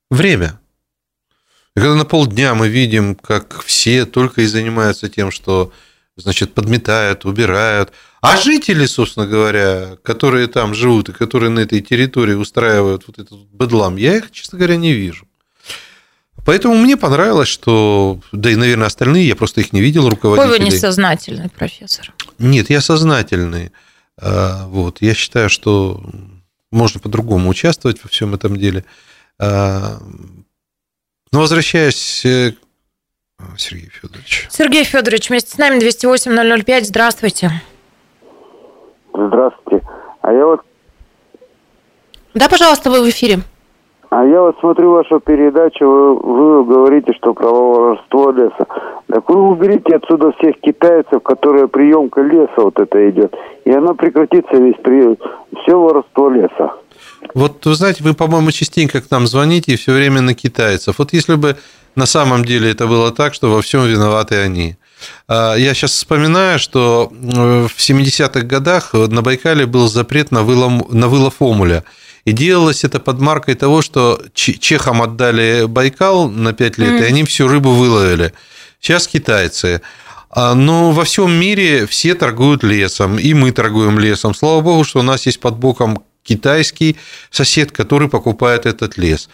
[0.09, 0.59] Время.
[1.75, 5.71] И когда на полдня мы видим, как все только и занимаются тем, что,
[6.15, 7.91] значит, подметают, убирают,
[8.23, 13.31] а жители, собственно говоря, которые там живут и которые на этой территории устраивают вот этот
[13.31, 15.27] вот бедлам, я их, честно говоря, не вижу.
[16.45, 20.35] Поэтому мне понравилось, что, да и, наверное, остальные, я просто их не видел, Какой вы
[20.37, 20.73] руководителей.
[20.77, 22.13] несознательный профессор.
[22.39, 23.73] Нет, я сознательный.
[24.17, 26.01] А, Вот, я считаю, что
[26.71, 28.85] можно по-другому участвовать во всем этом деле.
[29.37, 29.99] А,
[31.33, 32.53] Но возвращаясь э,
[33.37, 34.47] к Сергей Федорович.
[34.49, 36.85] Сергей Федорович, вместе с нами 208-005.
[36.85, 37.61] Здравствуйте.
[39.13, 39.85] Здравствуйте.
[40.21, 40.61] А я вот,
[42.33, 43.39] Да, пожалуйста, вы в эфире.
[44.09, 48.65] а я вот смотрю вашу передачу, вы, вы говорите, что про воровство леса.
[49.07, 53.35] Так вы уберите отсюда всех китайцев, которые приемка леса вот это идет.
[53.65, 55.17] И оно прекратится весь при...
[55.63, 56.73] все воровство леса.
[57.33, 60.99] Вот вы знаете, вы, по-моему, частенько к нам звоните и все время на китайцев.
[60.99, 61.57] Вот если бы
[61.95, 64.75] на самом деле это было так, что во всем виноваты они.
[65.27, 70.91] А, Я сейчас вспоминаю, что э, в 70-х годах на Байкале был запрет на вылов,
[70.91, 71.83] на вылов омуля.
[72.25, 77.03] И делалось это под маркой того, что че- чехам отдали Байкал на 5 лет, и
[77.05, 78.33] они всю рыбу выловили.
[78.79, 79.81] Сейчас китайцы.
[80.29, 84.33] А, Но во всем мире все торгуют лесом, и мы торгуем лесом.
[84.33, 86.95] Слава богу, что у нас есть под боком китайский
[87.29, 89.29] сосед, который покупает этот лес.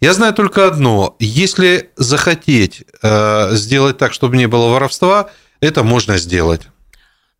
[0.00, 1.16] Я знаю только одно.
[1.18, 6.62] Если захотеть э, сделать так, чтобы не было воровства, это можно сделать.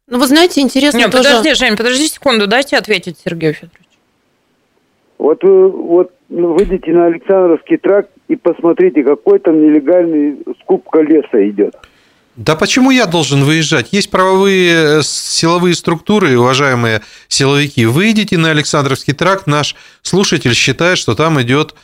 [0.07, 1.25] Ну, вы знаете, интересно Не, тоже...
[1.25, 3.81] подожди, Жень, подожди секунду, дайте ответить Сергею Федоровичу.
[5.19, 11.49] Вот вы вот ну, выйдите на Александровский тракт и посмотрите, какой там нелегальный скупка леса
[11.49, 11.75] идет.
[12.37, 13.93] Да почему я должен выезжать?
[13.93, 17.87] Есть правовые э, силовые структуры, уважаемые силовики.
[17.87, 21.77] Выйдите на Александровский тракт, наш слушатель считает, что там идет э,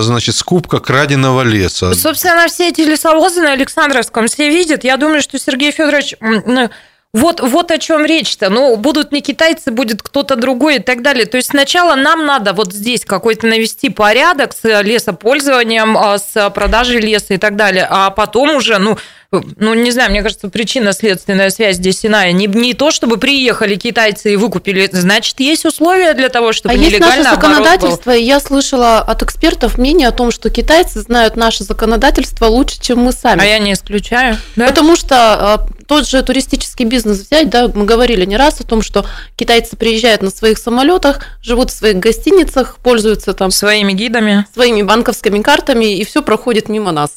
[0.00, 1.94] значит, скупка краденого леса.
[1.94, 4.84] Собственно, все эти лесовозы на Александровском все видят.
[4.84, 6.14] Я думаю, что Сергей Федорович...
[6.20, 6.70] ну,
[7.14, 8.50] Вот, вот о чем речь-то.
[8.50, 11.24] Ну, будут не китайцы, будет кто-то другой и так далее.
[11.24, 17.00] То есть сначала нам надо вот здесь какой-то навести порядок с лесопользованием, а, с продажей
[17.00, 17.86] леса и так далее.
[17.88, 18.98] А потом уже, ну,
[19.30, 22.32] ну, не знаю, мне кажется, причинно-следственная связь здесь иная.
[22.32, 24.88] Не, не то, чтобы приехали китайцы и выкупили.
[24.90, 27.56] Значит, есть условия для того, чтобы А есть наше нелегально оборот был.
[27.58, 32.80] законодательство, и я слышала от экспертов мнение о том, что китайцы знают наше законодательство лучше,
[32.80, 33.42] чем мы сами.
[33.42, 34.38] А я не исключаю.
[34.56, 34.66] Да?
[34.68, 38.80] Потому что э, тот же туристический бизнес взять, да, мы говорили не раз о том,
[38.80, 39.04] что
[39.36, 44.46] китайцы приезжают на своих самолетах, живут в своих гостиницах, пользуются там Своими гидами.
[44.54, 47.10] своими банковскими картами, и все проходит мимо нас.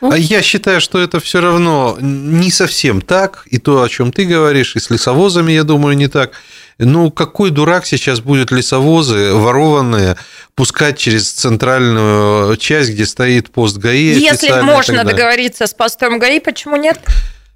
[0.00, 4.24] А я считаю, что это все равно не совсем так, и то, о чем ты
[4.24, 6.32] говоришь, и с лесовозами, я думаю, не так.
[6.78, 10.16] Ну, какой дурак сейчас будет лесовозы, ворованные,
[10.54, 14.18] пускать через центральную часть, где стоит пост ГАИ?
[14.18, 17.00] Если можно договориться с постом ГАИ, почему нет?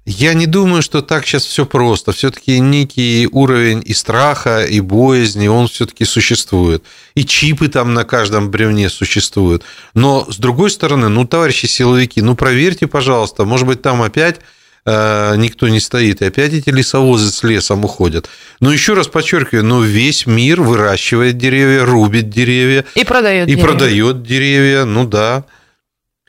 [0.05, 2.11] Я не думаю, что так сейчас все просто.
[2.11, 6.83] Все-таки некий уровень и страха, и боязни, он все-таки существует.
[7.15, 9.63] И чипы там на каждом бревне существуют.
[9.93, 14.41] Но, с другой стороны, ну, товарищи силовики, ну, проверьте, пожалуйста, может быть, там опять
[14.85, 18.27] э, никто не стоит, и опять эти лесовозы с лесом уходят.
[18.59, 23.47] Но еще раз подчеркиваю, но весь мир выращивает деревья, рубит деревья И продает.
[23.47, 23.65] и деревья.
[23.67, 25.45] продает деревья, ну да.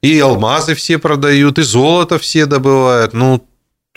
[0.00, 3.14] И алмазы все продают, и золото все добывают.
[3.14, 3.44] Ну,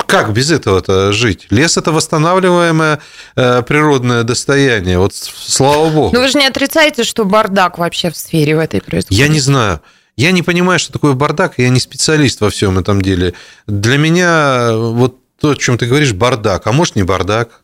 [0.08, 1.48] как без этого-то жить?
[1.50, 3.00] Лес– это восстанавливаемое
[3.36, 4.98] э, природное достояние.
[4.98, 6.15] Вот слава богу.
[6.15, 9.20] Ну вы же не отрицаете, что бардак вообще в сфере в этой происходит?
[9.20, 9.82] Я не знаю.
[10.15, 13.34] Я не понимаю, что такое бардак, и я не специалист во всем этом деле.
[13.67, 16.65] Для меня вот то, о чем ты говоришь, бардак.
[16.65, 17.62] А может, не бардак?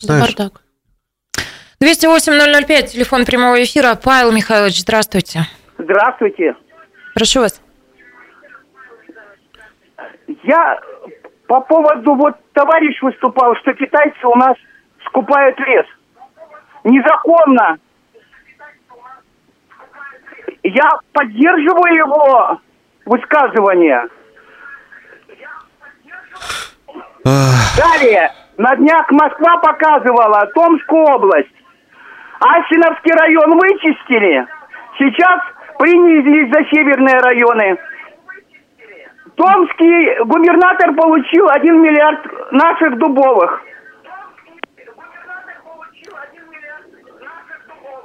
[0.00, 0.34] Знаешь?
[0.34, 0.62] Бардак.
[1.80, 3.94] 208-005, телефон прямого эфира.
[4.02, 5.46] Павел Михайлович, здравствуйте.
[5.78, 6.56] Здравствуйте.
[7.14, 7.60] Прошу вас.
[10.42, 10.80] Я
[11.46, 14.56] по поводу, вот товарищ выступал, что китайцы у нас
[15.06, 15.86] скупают лес.
[16.84, 17.78] Незаконно.
[20.62, 22.60] Я поддерживаю его
[23.04, 24.08] высказывание.
[27.24, 31.50] Далее, на днях Москва показывала Томскую область.
[32.40, 34.46] Асиновский район вычистили.
[34.98, 35.40] Сейчас
[35.78, 37.78] принялись за северные районы.
[39.36, 43.62] Томский губернатор получил 1 миллиард наших дубовых.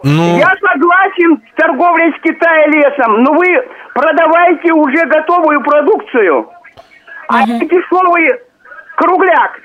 [0.04, 3.48] ну, Я согласен с торговлей с Китая лесом, но вы
[3.94, 6.50] продавайте уже готовую продукцию.
[7.30, 8.30] А не дешевый
[8.98, 9.60] кругляк.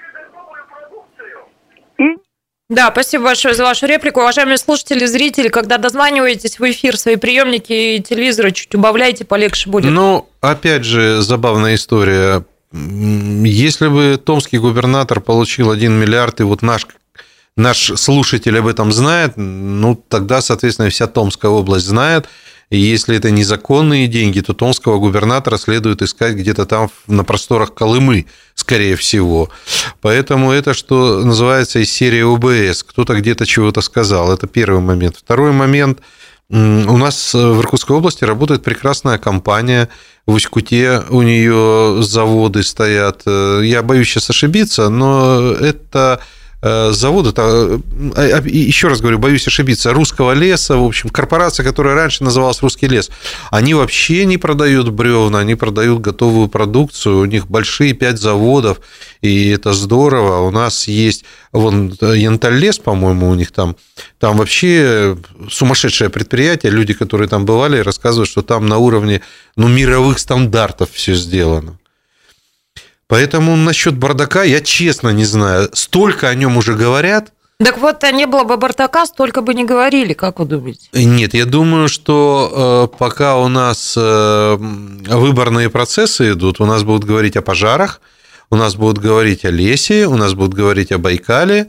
[2.68, 4.20] Да, спасибо большое за вашу реплику.
[4.20, 9.92] Уважаемые слушатели, зрители, когда дозваниваетесь в эфир, свои приемники и телевизоры чуть убавляйте, полегче будет.
[9.92, 12.44] Ну, опять же, забавная история.
[12.72, 16.88] Если бы томский губернатор получил 1 миллиард, и вот наш,
[17.56, 22.26] наш слушатель об этом знает, ну, тогда, соответственно, вся Томская область знает.
[22.70, 28.26] И если это незаконные деньги, то томского губернатора следует искать где-то там на просторах Колымы,
[28.54, 29.50] скорее всего.
[30.00, 32.82] Поэтому это, что называется, из серии ОБС.
[32.82, 34.32] Кто-то где-то чего-то сказал.
[34.32, 35.16] Это первый момент.
[35.16, 36.00] Второй момент–
[36.48, 39.88] У нас в Иркутской области работает прекрасная компания.
[40.26, 43.22] В Усть-Куте у нее заводы стоят.
[43.26, 46.20] Э, Я боюсь сейчас ошибиться, но это
[46.62, 47.78] э, завода, э,
[48.16, 52.88] э, еще раз говорю, боюсь ошибиться, русского леса, в общем, корпорация, которая раньше называлась «Русский
[52.88, 53.10] лес»,
[53.50, 58.80] они вообще не продают бревна, они продают готовую продукцию, у них большие пять заводов,
[59.20, 60.46] и это здорово.
[60.46, 63.76] У нас есть, вон, Янталь-лес, по-моему, у них там,
[64.18, 65.16] там вообще
[65.50, 69.22] сумасшедшее предприятие, люди, которые там бывали, рассказывают, что там на уровне
[69.56, 71.78] ну, мировых стандартов все сделано.
[73.08, 75.70] Поэтому насчет бардака я честно не знаю.
[75.72, 77.32] Столько о нем уже говорят.
[77.58, 80.90] Так вот, а не было бы Бардака, столько бы не говорили, как вы думаете?
[80.92, 87.04] Нет, я думаю, что э, пока у нас э, выборные процессы идут, у нас будут
[87.04, 88.02] говорить о пожарах,
[88.50, 91.68] у нас будут говорить о лесе, у нас будут говорить о Байкале,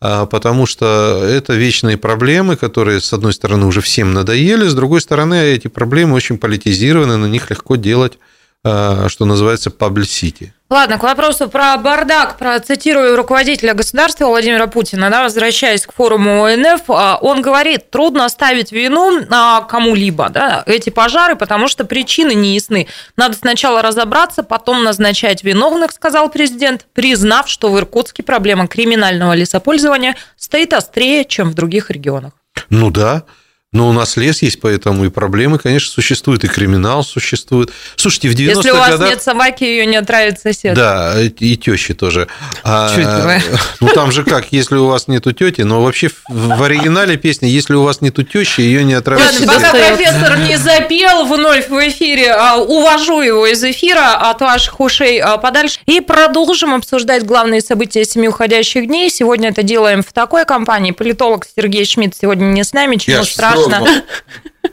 [0.00, 5.00] а, потому что это вечные проблемы, которые, с одной стороны, уже всем надоели, с другой
[5.00, 8.18] стороны, эти проблемы очень политизированы, на них легко делать,
[8.64, 10.50] а, что называется, publicity.
[10.70, 16.82] Ладно, к вопросу про бардак, процитирую руководителя государства Владимира Путина, да, возвращаясь к форуму ОНФ,
[16.88, 22.54] а, он говорит, трудно ставить вину на кому-либо, да, эти пожары, потому что причины не
[22.54, 22.86] ясны.
[23.16, 30.16] Надо сначала разобраться, потом назначать виновных, сказал президент, признав, что в Иркутске проблема криминального лесопользования
[30.36, 32.32] стоит острее, чем в других регионах.
[32.68, 33.22] Ну да,
[33.70, 37.70] но у нас лес есть, поэтому и проблемы, конечно, существуют, и криминал существует.
[37.96, 39.08] Слушайте, в 90-х Если у вас годах...
[39.10, 40.74] нет собаки, ее не отравит сосед.
[40.74, 42.28] Да, и тещи тоже.
[42.64, 43.60] А, Чуть-чуть.
[43.80, 47.74] ну там же как, если у вас нету тети, но вообще в, оригинале песни, если
[47.74, 49.54] у вас нету тещи, ее не отравит Ладно, сосед.
[49.54, 55.20] пока профессор не запел вновь в эфире, а, увожу его из эфира от ваших ушей
[55.20, 55.78] а, подальше.
[55.84, 59.10] И продолжим обсуждать главные события семи уходящих дней.
[59.10, 60.92] Сегодня это делаем в такой компании.
[60.92, 63.24] Политолог Сергей Шмидт сегодня не с нами, чему Я
[63.64, 64.02] страшно.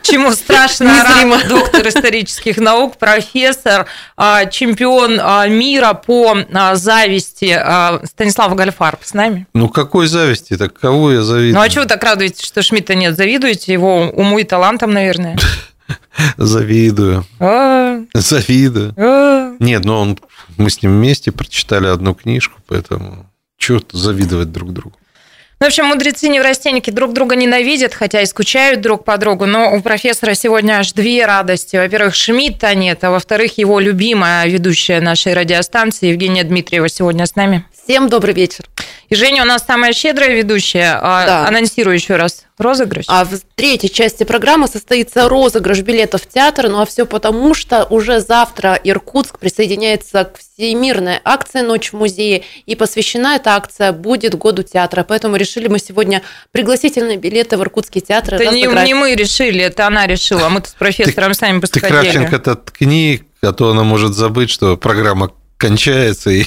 [0.02, 1.40] Чему страшно, Незримо.
[1.50, 7.60] доктор исторических наук, профессор, а, чемпион а, мира по а, зависти
[8.06, 9.48] Станислав Гальфарб с нами.
[9.54, 10.58] Ну какой зависти?
[10.58, 11.56] Так кого я завидую?
[11.56, 13.16] Ну а чего вы так радуетесь, что Шмидта нет?
[13.16, 15.38] Завидуете его уму и талантам, наверное?
[16.38, 17.26] Завидую.
[18.14, 18.94] Завидую.
[19.60, 20.20] Нет, ну он,
[20.58, 23.26] мы с ним вместе прочитали одну книжку, поэтому
[23.58, 24.98] чего завидовать друг другу.
[25.60, 29.46] Ну, в общем, мудрецы неврастенники друг друга ненавидят, хотя и скучают друг по другу.
[29.46, 31.78] Но у профессора сегодня аж две радости.
[31.78, 37.64] Во-первых, Шмидта нет, а во-вторых, его любимая ведущая нашей радиостанции Евгения Дмитриева сегодня с нами.
[37.86, 38.66] Всем добрый вечер.
[39.10, 40.98] И Женя у нас самая щедрая ведущая.
[41.00, 41.48] А, Да.
[41.48, 43.06] Анонсирую еще раз розыгрыш.
[43.08, 47.86] А в третьей части программы состоится розыгрыш билетов в театр, ну а все потому, что
[47.86, 54.34] уже завтра Иркутск присоединяется к всемирной акции «Ночь в музее», и посвящена эта акция будет
[54.34, 55.06] году театра.
[55.08, 59.86] Поэтому решили мы сегодня пригласительные билеты в Иркутский театр Это не, не мы решили, это
[59.86, 60.50] она решила.
[60.50, 62.02] Мы-то с профессором сами Ты, подходили.
[62.02, 66.30] Кравченко-то ткни, а то она может забыть, что программа кончается.
[66.30, 66.46] И,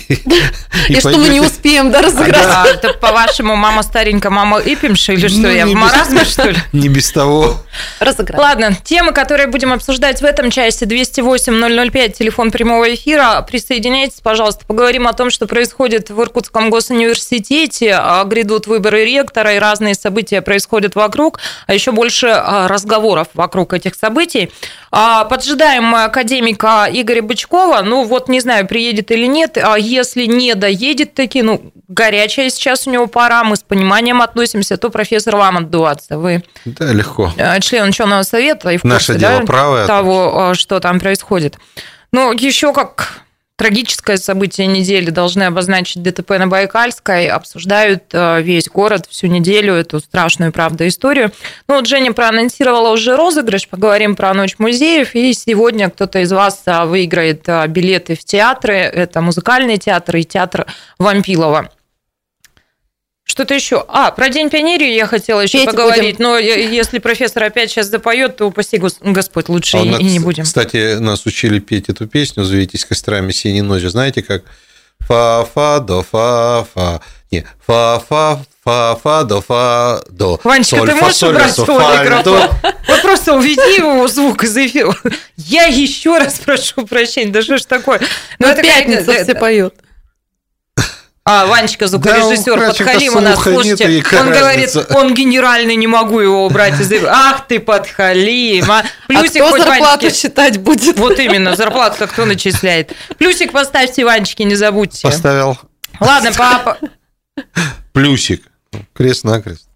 [0.89, 2.47] И, что мы не успеем да, разыграть.
[2.47, 5.39] А, это, по-вашему, мама старенькая, мама Ипимша или что?
[5.39, 6.57] Ну, я в маразме, что ли?
[6.73, 7.57] Не без того.
[8.01, 8.39] Разыграть.
[8.39, 13.41] Ладно, темы, которые будем обсуждать в этом части, 208-005, телефон прямого эфира.
[13.43, 14.65] Присоединяйтесь, пожалуйста.
[14.67, 17.95] Поговорим о том, что происходит в Иркутском госуниверситете.
[17.99, 21.41] А, Грядут выборы ректора, и разные события происходят вокруг.
[21.67, 24.51] А еще больше а, разговоров вокруг этих событий.
[24.91, 27.83] А, Поджидаем мы академика Игоря Бычкова.
[27.83, 29.57] Ну, вот не знаю, приедет или нет.
[29.59, 34.77] А Если не доедет таки, ну, горячая сейчас у него пора, мы с пониманием относимся,
[34.77, 36.19] то профессор вам отдуваться.
[36.19, 37.33] Вы Да, легко.
[37.37, 39.87] э, член ученого совета и в Наше курсе, дело да, правое.
[39.87, 41.57] того, э, что там происходит.
[42.13, 43.21] Ну, еще как
[43.59, 47.29] трагическое событие недели должны обозначить ДТП на Байкальской.
[47.29, 51.33] Обсуждают э, весь город всю неделю эту страшную, правда, историю.
[51.69, 55.15] Ну, вот Женя проанонсировала уже розыгрыш, поговорим про Ночь музеев.
[55.17, 58.75] И сегодня кто-то из вас а, выиграет а, билеты в театры.
[58.75, 60.67] Это музыкальный театр и театр
[60.99, 61.69] Вампилова.
[63.39, 63.85] Что-то еще?
[63.87, 66.19] А, про День пионерии я хотела еще Петь поговорить.
[66.19, 70.01] Но е- если профессор опять сейчас запоет, то упаси Гос- Господь, лучше А и, нас,
[70.01, 70.43] и не будем.
[70.43, 73.87] Кстати, нас учили петь эту песню «Завейтесь кострами синей ночи».
[73.87, 74.43] Знаете, как
[75.07, 77.01] фа-фа, до фа-фа.
[77.31, 80.41] Не, фа-фа, фа-фа, до фа, до.
[80.43, 82.51] Ванечка, соль, ты фа, можешь соль, убрать до, свой фа, микрофон?
[82.89, 84.97] Вот просто уведи его звук из эфира.
[85.37, 87.31] Я еще раз прошу прощения.
[87.31, 88.01] Да что ж такое?
[88.41, 89.75] Ну, это пятница все поют.
[91.25, 93.37] А, Ванечка, звукорежиссер, Да, подхалим у нас.
[93.45, 94.97] нет, Слушайте, какая он говорит, разница?
[94.99, 97.11] он генеральный, не могу его убрать из эфира.
[97.13, 98.65] Ах ты, подхалим.
[98.71, 100.21] А, А плюсик кто хоть зарплату Ванечке.
[100.21, 100.99] считать будет?
[100.99, 102.93] Вот именно, зарплату кто начисляет.
[103.19, 105.03] Плюсик поставьте Ванечке, не забудьте.
[105.03, 105.59] Поставил
[106.01, 106.79] Ладно, папа.
[107.93, 108.45] плюсик.
[108.95, 109.69] Крест-накрест.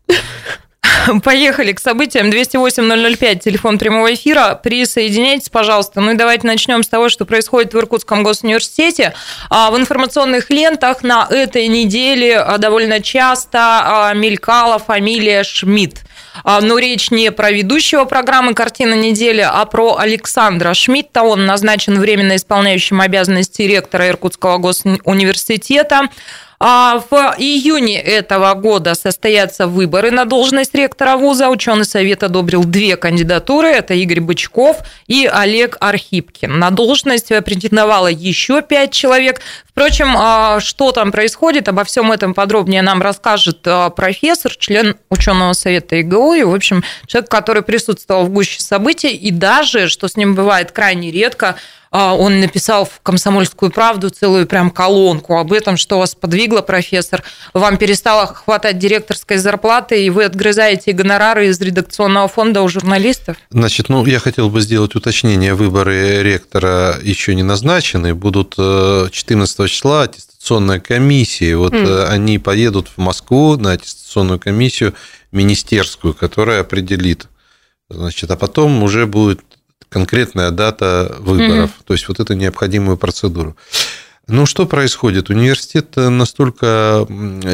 [1.25, 2.31] Поехали к событиям.
[2.31, 4.59] 208-005, телефон прямого эфира.
[4.63, 6.01] Присоединяйтесь, пожалуйста.
[6.01, 9.15] Ну и давайте начнем с того, что происходит в Иркутском госуниверситете.
[9.51, 16.03] А, в информационных лентах на этой неделе а, довольно часто а, мелькала фамилия Шмидт.
[16.45, 21.23] Но речь не про ведущего программы «Картина недели», а про Александра Шмидта.
[21.23, 26.09] Он назначен временно исполняющим обязанности ректора Иркутского госуниверситета.
[26.65, 31.49] А в июне этого года состоятся выборы на должность ректора вуза.
[31.49, 33.67] Ученый совет одобрил две кандидатуры.
[33.67, 34.77] Это Игорь Бычков
[35.09, 36.57] и Олег Архипкин.
[36.61, 39.41] На должность претендовало еще пять человек.
[39.73, 45.55] Впрочем, а, что там происходит, обо всем этом подробнее нам расскажет а, профессор, член ученого
[45.55, 50.17] совета ИГУ, и, в общем, человек, который присутствовал в гуще событий, и даже, что с
[50.17, 51.57] ним бывает крайне редко,
[51.93, 57.23] он написал в «Комсомольскую правду» целую прям колонку об этом, что вас подвигло, профессор.
[57.53, 63.37] Вам перестало хватать директорской зарплаты, и вы отгрызаете гонорары из редакционного фонда у журналистов?
[63.51, 65.55] Значит, ну, я хотел бы сделать уточнение.
[65.55, 68.15] Выборы ректора еще не назначены.
[68.15, 71.57] Будут 14 э, числа аттестационная комиссия.
[71.57, 72.07] Вот mm.
[72.07, 74.95] они поедут в Москву на аттестационную комиссию
[75.31, 77.29] министерскую, которая определит
[77.93, 79.41] Значит, а потом уже будет
[79.93, 81.85] конкретная дата выборов, угу.
[81.87, 83.57] то есть вот эту необходимую процедуру.
[84.29, 85.31] Ну, что происходит?
[85.31, 87.07] Университет настолько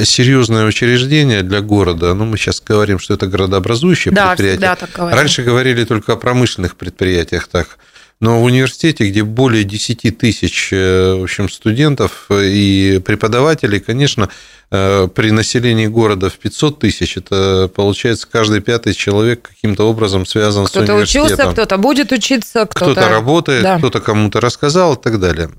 [0.05, 2.15] серьезное учреждение для города.
[2.15, 4.77] Ну, мы сейчас говорим, что это городообразующее да, предприятие.
[4.77, 7.79] Так Раньше говорили только о промышленных предприятиях так.
[8.21, 14.29] Но в университете, где более 10 тысяч э, в общем, студентов и преподавателей, конечно,
[14.73, 20.67] э, при населении города в 500 тысяч, это получается каждый пятый человек каким-то образом связан
[20.67, 21.27] кто с университетом.
[21.27, 23.79] Кто-то учился, кто-то будет учиться, кто-то, кто работает, да.
[23.79, 25.51] кто-то кому-то рассказал и так далее.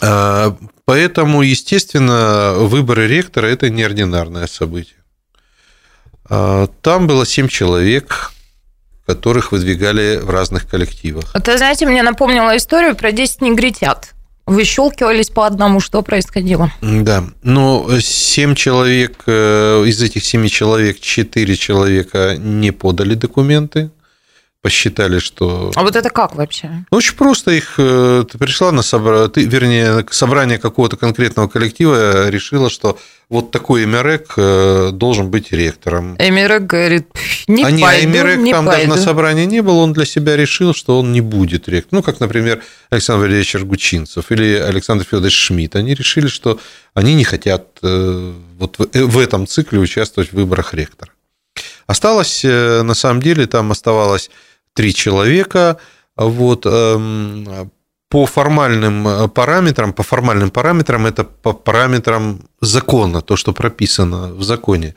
[0.00, 4.94] А, поэтому, естественно, выборы ректора– это неординарное событие.
[6.28, 8.32] А, там было 7 человек,
[9.08, 11.24] которых выдвигали в разных коллективах.
[11.32, 14.14] Это, знаете, мне напомнила историю про 10 негритят.
[14.44, 16.70] Выщелкивались по одному, что происходило?
[16.82, 23.90] Да, но 7 человек, э, из этих 7 человек 4 человека не подали документы,
[24.62, 25.70] посчитали, что...
[25.76, 26.84] А вот это как вообще?
[26.90, 27.74] Ну, очень просто их...
[27.78, 32.98] Э, ты пришла на собрание, ты, вернее, собрание какого-то конкретного коллектива, решила, что
[33.28, 36.16] вот такой Эмерек э, должен быть ректором.
[36.18, 37.06] Эмерек говорит,
[37.46, 38.88] не а пойду, не, Эмерек не там пойду.
[38.88, 41.98] даже на собрании не был, он для себя решил, что он не будет ректором.
[41.98, 45.76] Ну, как, например, Александр Валерьевич Аргучинцев или Александр Федорович Шмидт.
[45.76, 46.58] Они решили, что
[46.94, 51.12] они не хотят э, вот в этом цикле участвовать в выборах ректора.
[51.88, 54.30] Осталось, на самом деле, там оставалось
[54.74, 55.78] три человека.
[56.16, 57.70] Вот, эм,
[58.08, 64.42] по формальным э, параметрам, по формальным параметрам, это по параметрам закона, то, что прописано в
[64.42, 64.94] законе.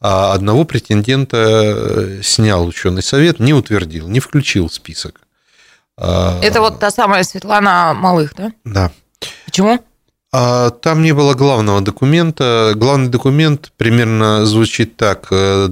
[0.00, 5.20] А одного претендента э, снял ученый совет, не утвердил, не включил в список.
[5.98, 8.52] А, это вот та самая Светлана Малых, да?
[8.64, 8.92] Да.
[9.44, 9.84] Почему?
[10.32, 12.72] А там не было главного документа.
[12.74, 15.28] Главный документ примерно звучит так.
[15.30, 15.68] Э,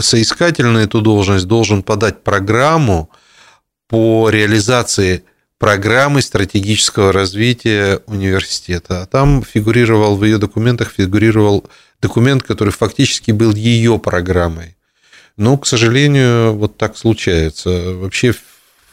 [0.00, 3.10] соискатель на эту должность должен подать программу
[3.88, 5.24] по реализации
[5.58, 9.02] программы стратегического развития университета.
[9.02, 11.66] А там фигурировал, в ее документах фигурировал
[12.00, 14.76] документ, который фактически был ее программой.
[15.36, 17.94] Но, к сожалению, вот так случается.
[17.94, 18.34] Вообще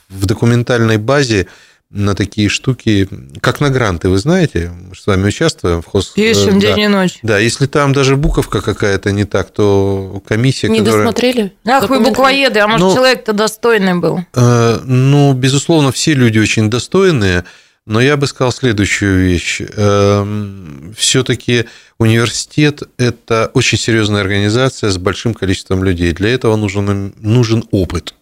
[0.09, 1.47] в документальной базе
[1.91, 3.07] на такие штуки,
[3.41, 6.07] как на гранты, вы знаете, мы с вами участвуем в хоз...
[6.07, 6.67] Пишем да.
[6.67, 7.19] день и ночь.
[7.21, 11.03] Да, если там даже буковка какая-то не так, то комиссия, не которая...
[11.03, 11.53] досмотрели?
[11.65, 14.21] Ах, вы буквоеды, а может, ну, человек-то достойный был?
[14.33, 17.43] Э, ну, безусловно, все люди очень достойные,
[17.85, 19.61] но я бы сказал следующую вещь.
[19.61, 21.65] Э, Все-таки
[21.99, 26.13] университет– это очень серьезная организация с большим количеством людей.
[26.13, 28.13] Для этого нужен, нужен опыт–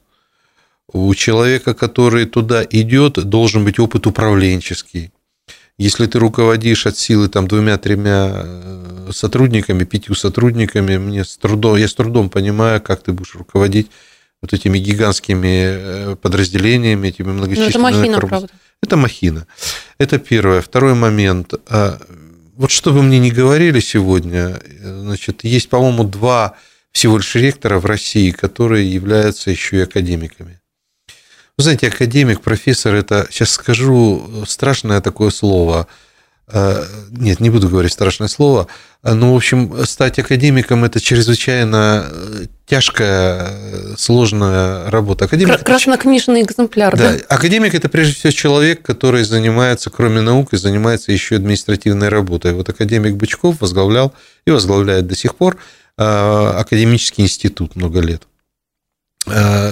[0.94, 5.12] у человека, который туда идет, должен быть опыт управленческий.
[5.78, 11.88] Если ты руководишь от силы там двумя-тремя э, сотрудниками, пятью сотрудниками, мне с трудом, я
[11.88, 13.90] с трудом понимаю, как ты будешь руководить
[14.42, 17.82] вот этими гигантскими э, подразделениями, этими многочисленными.
[17.82, 18.30] Ну, это махина, корпус...
[18.30, 18.50] правда.
[18.84, 19.48] Это махина.
[19.98, 20.62] Это первое.
[20.62, 21.54] Второй момент.
[21.68, 21.98] А,
[22.56, 26.56] вот что вы мне не говорили сегодня, э, значит, есть, по-моему, два
[26.92, 30.59] всего лишь ректора в России, которые являются еще и академиками.
[31.60, 35.88] Вы знаете, академик, профессор, это, сейчас скажу страшное такое слово.
[36.48, 38.68] Э, нет, не буду говорить страшное слово.
[39.04, 45.26] Но, в общем, стать академиком– это чрезвычайно э, тяжкая, э, сложная работа.
[45.26, 47.12] Академик, Краснокнижный экземпляр, да?
[47.12, 47.20] Да.
[47.28, 52.54] Академик– это, прежде всего, человек, который занимается, кроме науки, занимается еще административной работой.
[52.54, 54.14] Вот академик Бычков возглавлял
[54.46, 55.58] и возглавляет до сих пор
[55.98, 58.24] академический институт много лет.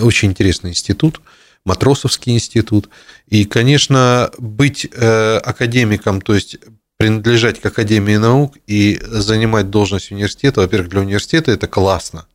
[0.01, 1.21] Очень интересный институт,
[1.65, 2.89] Матросовский институт.
[3.27, 6.57] И, конечно, быть академиком, то есть
[6.97, 12.25] принадлежать к Академии наук и занимать должность университета, во-первых, для университета это классно.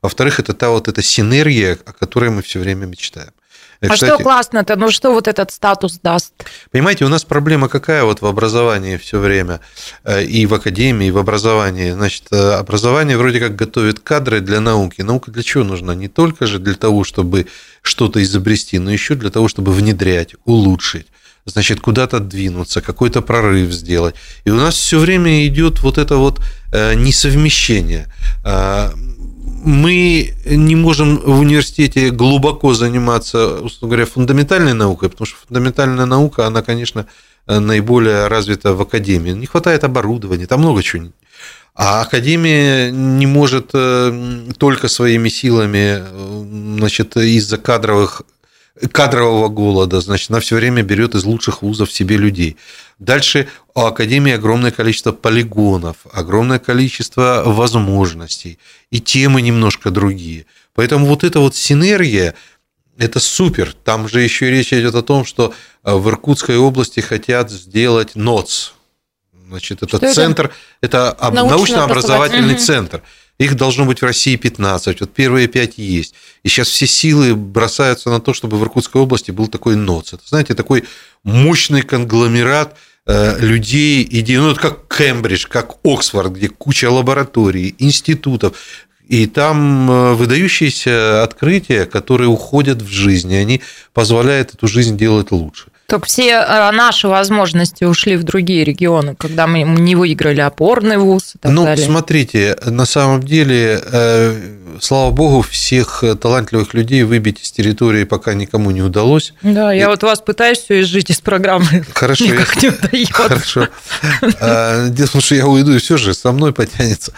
[0.00, 3.32] Во-вторых, это та вот эта синергия, о которой мы все время мечтаем.
[3.82, 4.76] А Кстати, что классно-то?
[4.76, 6.32] Ну что вот этот статус даст?
[6.70, 9.60] Понимаете, у нас проблема какая вот в образовании все время,
[10.04, 11.90] э, и в академии, и в образовании.
[11.90, 15.02] Значит, э, образование вроде как готовит кадры для науки.
[15.02, 15.96] Наука для чего нужна?
[15.96, 17.48] Не только же для того, чтобы
[17.82, 21.08] что-то изобрести, но еще для того, чтобы внедрять, улучшить
[21.44, 24.14] значит, куда-то двинуться, какой-то прорыв сделать.
[24.44, 26.40] И у нас все время идет вот это вот
[26.72, 28.06] э, несовмещение
[29.64, 36.46] мы не можем в университете глубоко заниматься, условно говоря, фундаментальной наукой, потому что фундаментальная наука,
[36.46, 37.06] она, конечно,
[37.46, 39.30] наиболее развита в академии.
[39.30, 41.08] Не хватает оборудования, там много чего.
[41.74, 46.44] А академия не может э, только своими силами, э,
[46.78, 48.22] значит, из-за кадровых
[48.90, 52.56] кадрового голода, значит, она все время берет из лучших вузов себе людей.
[52.98, 58.58] Дальше у Академии огромное количество полигонов, огромное количество возможностей,
[58.90, 60.46] и темы немножко другие.
[60.74, 62.34] Поэтому вот эта вот синергия,
[62.98, 63.74] это супер.
[63.84, 65.54] Там же еще речь идет о том, что
[65.84, 68.74] э, в Иркутской области хотят сделать НОЦ.
[69.48, 73.02] Значит, это что центр, это, это научно-образовательный центр.
[73.38, 76.14] Их должно быть в России 15, вот первые 5 есть.
[76.42, 80.14] И сейчас все силы бросаются на то, чтобы в Иркутской области был такой НОЦ.
[80.14, 80.84] Это, знаете, такой
[81.24, 82.76] мощный конгломерат
[83.06, 88.54] э, людей, идей, ну, это как Кембридж, как Оксфорд, где куча лабораторий, институтов,
[89.08, 93.60] и там э, выдающиеся открытия, которые уходят в жизнь, и они
[93.92, 95.71] позволяют эту жизнь делать лучше.
[95.86, 101.32] Только все э, наши возможности ушли в другие регионы, когда мы не выиграли опорный вуз
[101.34, 101.84] и так ну, далее.
[101.84, 104.40] смотрите, на самом деле, э,
[104.80, 109.34] слава богу, всех талантливых людей выбить из территории пока никому не удалось.
[109.42, 109.86] Да, я и...
[109.86, 111.84] вот вас пытаюсь все изжить из программы.
[111.94, 112.24] Хорошо.
[112.24, 112.60] Никак я...
[112.62, 113.12] не удается.
[113.12, 113.68] Хорошо.
[114.40, 117.12] А, дело в том, что я уйду, и все же со мной потянется.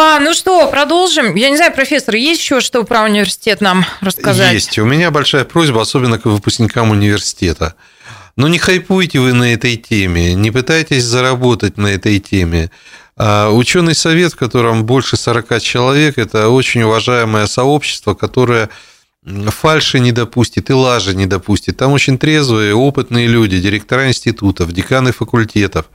[0.00, 1.34] А, ну что, продолжим.
[1.34, 4.52] Я не знаю, профессор, есть еще что про университет нам рассказать?
[4.52, 4.78] Есть.
[4.78, 7.74] У меня большая просьба, особенно к выпускникам университета.
[8.36, 12.70] Но не хайпуйте вы на этой теме, не пытайтесь заработать на этой теме.
[13.16, 18.70] А, Ученый совет, в котором больше 40 человек, это очень уважаемое сообщество, которое
[19.24, 21.76] фальши не допустит и лажи не допустит.
[21.76, 25.86] Там очень трезвые, опытные люди, директора институтов, деканы факультетов,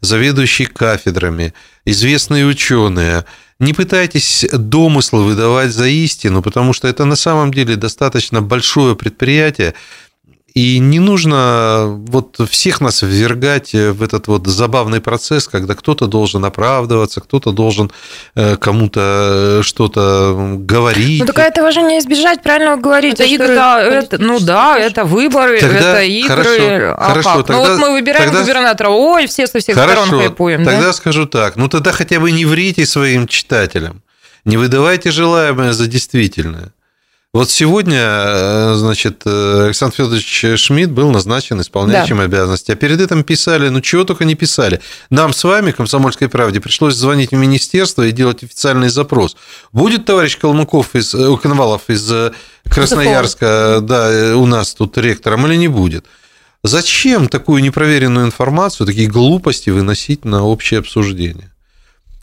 [0.00, 1.54] заведующие кафедрами,
[1.84, 3.24] известные ученые–
[3.60, 9.74] не пытайтесь домыслы выдавать за истину, потому что это на самом деле достаточно большое предприятие,
[10.58, 16.44] и не нужно вот всех нас ввергать в этот вот забавный процесс, когда кто-то должен
[16.44, 17.92] оправдываться, кто-то должен
[18.34, 21.20] э, кому-то что-то говорить.
[21.20, 23.22] Ну так этого же не избежать, правильно вы говорите.
[23.22, 23.52] Это игры.
[23.52, 26.28] Это, это, ну да, это выборы, тогда, это игры.
[26.28, 27.46] Хорошо, а хорошо, как?
[27.46, 30.64] Тогда, ну вот мы выбираем тогда, губернатора, ой, все со всех хорошо, сторон хайпуем.
[30.64, 30.92] Тогда да?
[30.92, 34.02] скажу так, ну тогда хотя бы не врите своим читателям,
[34.44, 36.72] не выдавайте желаемое за действительное.
[37.38, 42.24] Вот сегодня, э, значит, э, Александр Федорович Шмидт был назначен исполняющим да.
[42.24, 42.72] обязанности.
[42.72, 44.80] А перед этим писали, ну чего только не писали.
[45.08, 49.36] Нам с вами, Комсомольской правде, пришлось звонить в министерство и делать официальный запрос.
[49.70, 52.12] Будет товарищ Калмыков из э, Коновалов из
[52.64, 56.06] Красноярска, да, у нас тут ректором или не будет?
[56.64, 61.52] Зачем такую непроверенную информацию, такие глупости выносить на общее обсуждение?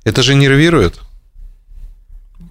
[0.04, 1.00] Это же нервирует.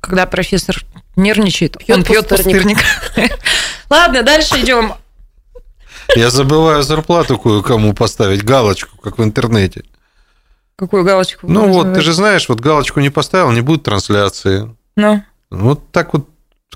[0.01, 0.83] Когда профессор
[1.17, 2.79] нервничает, пьет он пьет пустырник.
[3.91, 4.95] Ладно, дальше идем.
[6.17, 9.85] Я забываю зарплату кое-кому поставить, галочку, как в интернете.
[10.77, 11.47] Какую галочку?
[11.49, 14.75] Ну вот, ты же знаешь, вот галочку не поставил, не будет трансляции.
[14.97, 15.23] Ну.
[15.51, 16.29] Вот так вот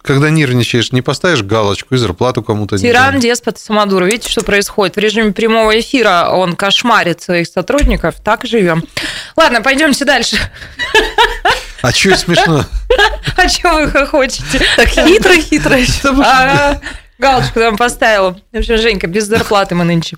[0.02, 4.04] когда нервничаешь, не поставишь галочку и зарплату кому-то Тиран, не деспот, самодур.
[4.04, 4.96] Видите, что происходит?
[4.96, 8.14] В режиме прямого эфира он кошмарит своих сотрудников.
[8.24, 8.84] Так живем.
[9.36, 10.38] Ладно, пойдемте дальше.
[11.82, 12.64] А что смешно?
[13.36, 14.60] А что вы хохочете?
[14.76, 15.78] Так хитро-хитро.
[17.18, 18.36] Галочку там поставила.
[18.52, 20.16] В общем, Женька, без зарплаты мы нынче.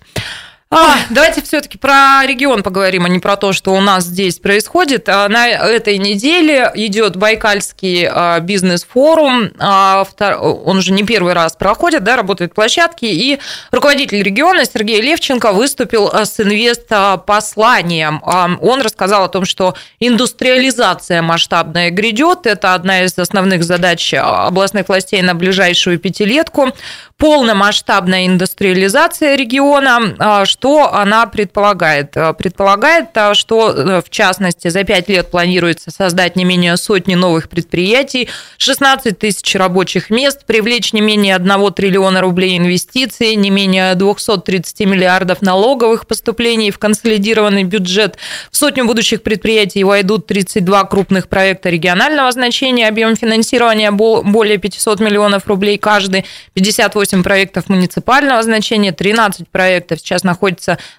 [0.73, 5.09] А, давайте все-таки про регион поговорим, а не про то, что у нас здесь происходит.
[5.09, 9.51] А, на этой неделе идет Байкальский а, бизнес-форум.
[9.59, 13.07] А, он уже не первый раз проходит, да, работают площадки.
[13.07, 13.41] И
[13.73, 18.23] руководитель региона Сергей Левченко выступил с инвест-посланием.
[18.23, 22.47] Он рассказал о том, что индустриализация масштабная грядет.
[22.47, 26.69] Это одна из основных задач областных властей на ближайшую пятилетку.
[27.17, 32.17] Полномасштабная индустриализация региона, Что она предполагает?
[32.17, 37.15] Э, Предполагает, э, что, э, в частности, за 5 лет планируется создать не менее сотни
[37.15, 43.95] новых предприятий, 16 тысяч рабочих мест, привлечь не менее 1 триллиона рублей инвестиций, не менее
[43.95, 48.19] 230 миллиардов налоговых поступлений в консолидированный бюджет.
[48.51, 55.01] В сотню будущих предприятий войдут 32 крупных проекта регионального значения, объем финансирования бол- более 500
[55.01, 60.50] миллионов рублей каждый, 58 проектов муниципального значения, 13 проектов сейчас находятся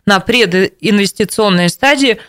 [0.06, 2.20] на прединвестиционной стадии.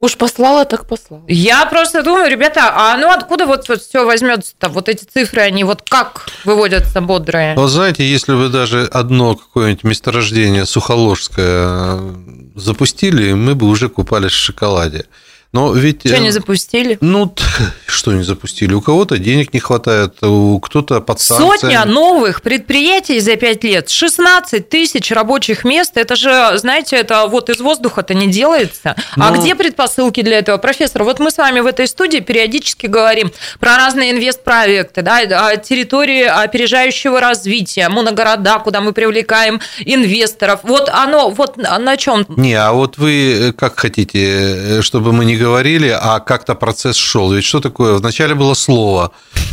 [0.00, 1.22] Уж послала, так послала.
[1.28, 4.70] Я просто думаю, ребята, а ну откуда вот, вот все возьмется-то?
[4.70, 7.54] Вот эти цифры, они вот как выводятся бодрые?
[7.54, 12.14] Вот знаете, если вы даже одно какое-нибудь месторождение Сухоложское э,
[12.54, 15.04] запустили, мы бы уже купались в шоколаде.
[15.52, 16.06] Но ведь...
[16.06, 16.96] Что э, не запустили?
[17.00, 17.34] Ну,
[17.86, 18.72] что не запустили?
[18.72, 21.74] У кого-то денег не хватает, у кто-то под санкциями.
[21.74, 25.96] Сотня новых предприятий за 5 лет, 16 тысяч рабочих мест.
[25.96, 28.94] Это же, знаете, это вот из воздуха-то не делается.
[29.16, 30.58] А Ну- где предпосылки для этого?
[30.58, 35.56] Профессор, вот мы с вами в этой студии периодически говорим про разные инвестпроекты, да, о
[35.56, 40.60] территории опережающего развития, моногорода, куда мы привлекаем инвесторов.
[40.62, 45.24] Вот оно, вот на чем Не, а вот вы э, как хотите, э, чтобы мы
[45.24, 47.32] не говорили, а как-то процесс шел?
[47.32, 47.94] Ведь что такое?
[47.94, 49.12] Вначале было слово,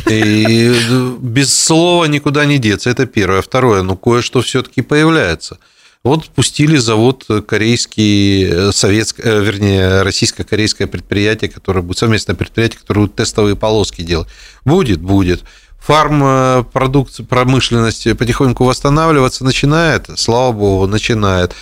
[0.10, 2.90] и э, без слова никуда не деться.
[2.90, 3.42] Это первое.
[3.42, 5.58] Второе, ну кое-что все-таки появляется.
[6.04, 13.02] Вот пустили завод корейский, э, советский, э, вернее, российско-корейское предприятие, которое будет совместное предприятие, которое
[13.02, 14.28] будет тестовые полоски делать.
[14.66, 15.44] Будет, будет.
[15.80, 21.56] Фарм продукция, промышленность потихоньку восстанавливаться начинает, слава богу, начинает.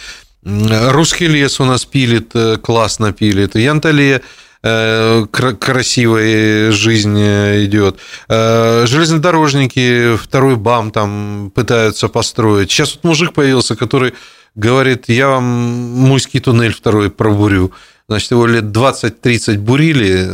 [0.46, 3.56] Русский лес у нас пилит, э, классно пилит.
[3.56, 4.22] Янтале
[4.62, 7.98] э, кра- красивая жизнь э, идет.
[8.30, 12.70] Железнодорожники второй БАМ там пытаются построить.
[12.72, 14.14] Сейчас вот мужик появился, который
[14.54, 17.72] говорит, я вам Муйский туннель второй пробурю.
[18.08, 20.28] Значит, его лет 20-30 бурили,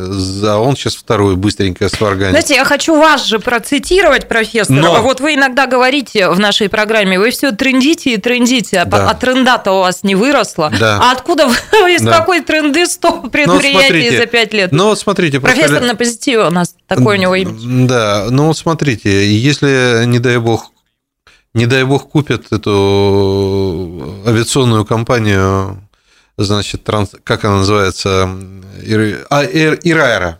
[0.45, 2.31] а он сейчас второй быстренько сварганит.
[2.31, 4.75] Знаете, я хочу вас же процитировать, профессор.
[4.75, 9.09] Но- Вот вы иногда говорите в нашей программе, вы все трендите и трендите, а, Да.
[9.09, 10.69] а тренда-то у вас не выросло.
[10.77, 10.99] Да.
[11.01, 11.55] А откуда вы,
[11.95, 12.17] из Да.
[12.19, 14.71] какой тренды 100 Ну, предприятий смотрите, за 5 лет?
[14.73, 15.39] Ну, вот смотрите.
[15.39, 17.87] просто Профессор ле- на позитиве у нас такой у него имидж.
[17.87, 20.71] Да, ну вот смотрите, если, не дай бог,
[21.53, 25.81] не дай бог купят эту авиационную компанию,
[26.43, 28.29] значит, транс- как она называется,
[28.83, 30.39] Ир- а, Ир- Ираэра.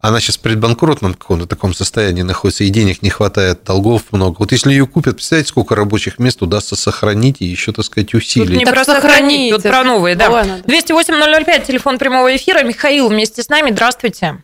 [0.00, 4.36] Она сейчас в предбанкротном каком-то таком состоянии находится, и денег не хватает, долгов много.
[4.40, 8.20] Вот если ее купят, представляете, сколько рабочих мест удастся сохранить и еще, так сказать, Тут
[8.20, 8.58] усилить.
[8.58, 10.28] не Так про сохранить, тут про новые, да.
[10.28, 10.62] Надо.
[10.66, 12.64] 208-005, телефон прямого эфира.
[12.64, 13.70] Михаил вместе с нами.
[13.70, 14.42] Здравствуйте.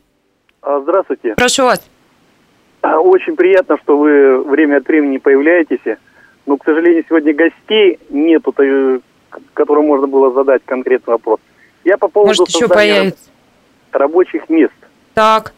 [0.62, 1.34] А, Здравствуйте.
[1.36, 1.80] Прошу вас.
[2.82, 5.80] А, Очень приятно, что вы время от времени появляетесь.
[6.46, 8.52] Но, к сожалению, сегодня гостей нету,
[9.54, 11.40] которым можно было задать конкретный вопрос.
[11.84, 13.30] Я по поводу Может, еще создания появится.
[13.92, 14.74] рабочих мест.
[15.14, 15.54] Так.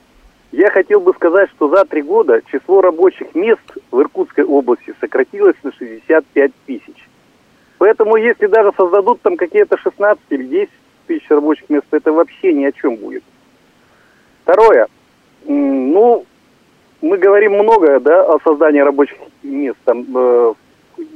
[0.53, 3.61] Я хотел бы сказать, что за три года число рабочих мест
[3.91, 7.09] в Иркутской области сократилось на 65 тысяч.
[7.79, 10.71] Поэтому, если даже создадут там какие-то 16 или 10
[11.07, 13.23] тысяч рабочих мест, это вообще ни о чем будет.
[14.43, 14.89] Второе.
[15.47, 16.27] Ну,
[17.01, 19.79] мы говорим много да, о создании рабочих мест.
[19.85, 20.55] Там, э,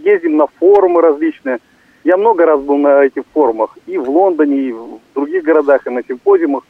[0.04, 1.58] ездим на форумы различные.
[2.04, 3.76] Я много раз был на этих форумах.
[3.86, 6.64] И в Лондоне, и в других городах, и на симпозиумах.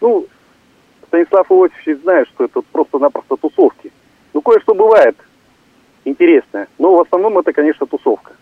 [0.00, 0.26] Ну,
[1.08, 3.92] Станислав Иосифович знает, что это просто-напросто тусовки.
[4.32, 5.16] Ну, кое-что бывает
[6.04, 6.68] интересное.
[6.78, 8.32] Но в основном это, конечно, тусовка.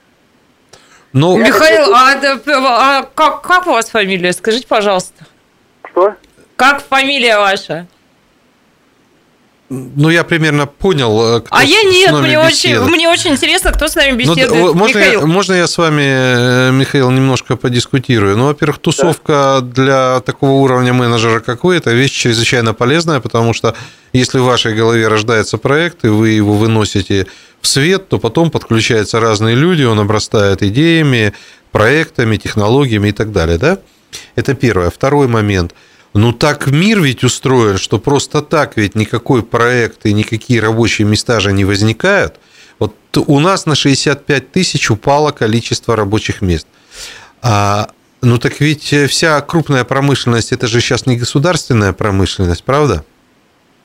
[1.12, 4.32] Ну, Михаил, а, это- а как, как у вас фамилия?
[4.32, 5.24] Скажите, пожалуйста.
[5.90, 6.14] Что?
[6.56, 7.86] Как фамилия ваша?
[9.70, 13.86] Ну, я примерно понял, э, кто А я нет, мне очень, мне очень интересно, кто
[13.86, 14.48] с нами Ну, беседует.
[14.48, 15.20] да, можно, Михаил.
[15.20, 18.36] я, можно я с вами, э, Михаил, немножко подискутирую?
[18.36, 23.74] Ну, во-первых, тусовка для такого уровня менеджера, как вы, это вещь чрезвычайно полезная, потому что
[24.14, 27.26] если в вашей голове рождается проект, и вы его выносите
[27.60, 31.34] в свет, то потом подключаются разные люди, он обрастает идеями,
[31.72, 33.78] проектами, технологиями и так далее, да?
[34.34, 34.88] Это первое.
[34.90, 35.74] Второй момент.
[36.14, 41.40] Ну, так мир ведь устроен, что просто так ведь никакой проект и никакие рабочие места
[41.40, 42.40] же не возникают.
[42.78, 46.66] Вот у нас на 65 тысяч упало количество рабочих мест.
[47.42, 47.90] А,
[48.22, 53.04] ну, так ведь вся крупная промышленность, это же сейчас не государственная промышленность, правда?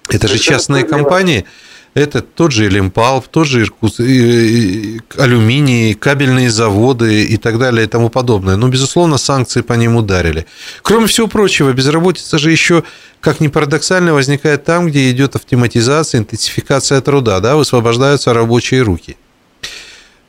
[0.10, 1.46] Это же частные компании.
[1.94, 8.10] Это тот же Элимпал, тот же Иркутск, алюминий, кабельные заводы и так далее и тому
[8.10, 8.56] подобное.
[8.56, 10.48] Ну, безусловно, санкции по ним ударили.
[10.82, 12.84] Кроме всего прочего, безработица же еще,
[13.22, 19.16] как ни парадоксально, возникает там, где идет автоматизация, интенсификация труда, да, высвобождаются рабочие руки.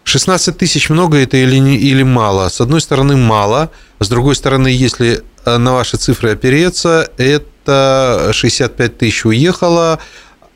[0.05, 2.51] 16 тысяч много это или, не, или мало?
[2.51, 3.71] С одной стороны, мало.
[4.01, 9.99] С другой стороны, если э, на ваши цифры опереться, это 65 тысяч уехало,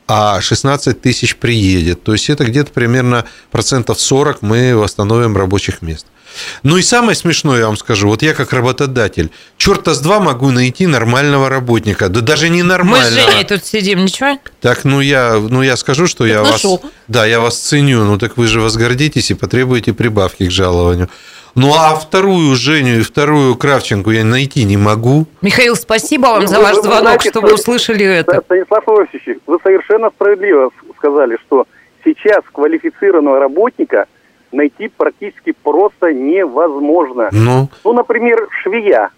[0.09, 2.03] а 16 тысяч приедет.
[2.03, 6.07] То есть это где-то примерно процентов 40 мы восстановим рабочих мест.
[6.63, 10.49] Ну и самое смешное, я вам скажу, вот я как работодатель, черта с два могу
[10.49, 13.11] найти нормального работника, да даже не Мы нормального.
[13.11, 14.39] с Женей тут сидим, ничего?
[14.61, 16.79] Так, ну я, ну я скажу, что я нашел.
[16.81, 21.09] вас, да, я вас ценю, ну так вы же возгордитесь и потребуете прибавки к жалованию.
[21.61, 25.25] Ну а вторую Женю и вторую Кравченко я найти не могу.
[25.41, 28.41] Михаил, спасибо вам Ну, за вы- ваш вы звонок, знаете, что вы что- услышали это.
[28.45, 31.65] Станислав Иосифович, вы совершенно справедливо сказали, что
[32.05, 34.05] сейчас квалифицированного работника
[34.53, 37.27] найти практически просто невозможно.
[37.33, 39.09] Ну, Ну, например, швея.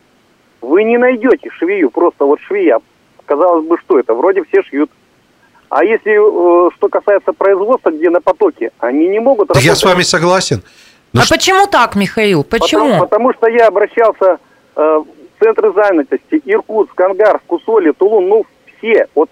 [0.62, 2.80] Вы не найдете швею, просто вот швея.
[3.26, 4.14] Казалось бы, что это?
[4.16, 4.90] Вроде все шьют.
[5.70, 9.80] А если э, что касается производства, где на потоке, они не могут так я работать.
[9.80, 10.64] с вами согласен.
[11.14, 12.44] Ну, а почему так, Михаил?
[12.44, 12.84] Почему?
[12.86, 14.40] Потому, потому что я обращался
[14.76, 18.46] э, в центры занятости, Иркутск, Ангарск, Усолье, Тулун, ну
[18.78, 19.08] все.
[19.16, 19.30] Вот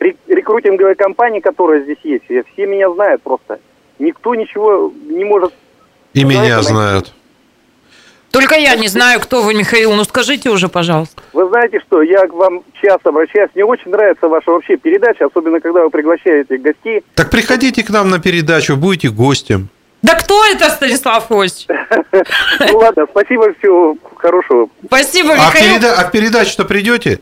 [0.00, 3.60] рек- рекрутинговые компании, которые здесь есть, все меня знают просто.
[3.98, 5.52] Никто ничего не может...
[6.14, 7.12] и меня знаете, знают.
[8.30, 9.92] Только я не знаю, кто вы, Михаил.
[9.92, 11.22] Ну скажите уже, пожалуйста.
[11.34, 13.50] Вы знаете что, я к вам часто обращаюсь.
[13.54, 17.02] Мне очень нравится ваша вообще передача, особенно когда вы приглашаете гостей.
[17.14, 19.68] Так приходите к нам на передачу, будете гостем.
[20.02, 21.66] Да кто это, Станислав Иосифович?
[22.72, 24.68] Ну ладно, спасибо, всего хорошего.
[24.86, 25.76] Спасибо, А в, Михаил.
[25.80, 27.20] переда- а в передачу-то придете?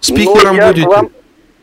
[0.00, 0.86] Спикером Ну, я будете?
[0.86, 1.10] К вам,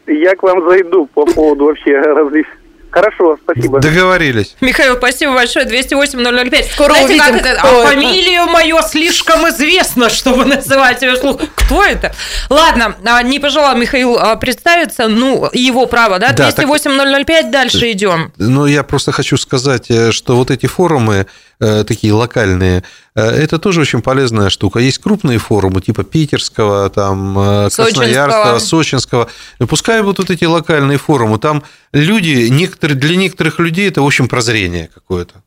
[0.07, 2.57] я к вам зайду по поводу вообще различных...
[2.93, 3.79] Хорошо, спасибо.
[3.79, 4.55] Договорились.
[4.61, 5.65] Михаил, спасибо большое.
[5.65, 6.63] 208-005.
[6.73, 7.57] Скоро Знаете, как увидим, это?
[7.57, 7.87] кто А это.
[7.87, 11.41] фамилия мое слишком известна, чтобы называть ее вслух.
[11.55, 12.13] Кто это?
[12.51, 15.07] Ладно, а, не пожелал Михаил а, представиться.
[15.07, 16.33] Ну, его право, да?
[16.33, 18.31] Да, так- 208-005, дальше идем.
[18.37, 21.25] Ну, я просто хочу сказать, э, что вот эти форумы,
[21.59, 22.83] такие локальные,
[23.15, 24.79] э, это тоже очень полезная штука.
[24.79, 28.59] Есть крупные форумы, типа питерского, там, э, красноярского, Сочинского.
[28.59, 29.29] сочинского.
[29.59, 31.39] И Пускай будут вот эти локальные форумы.
[31.39, 35.43] Там люди, некоторые, для некоторых людей это, в общем, прозрение какое-то.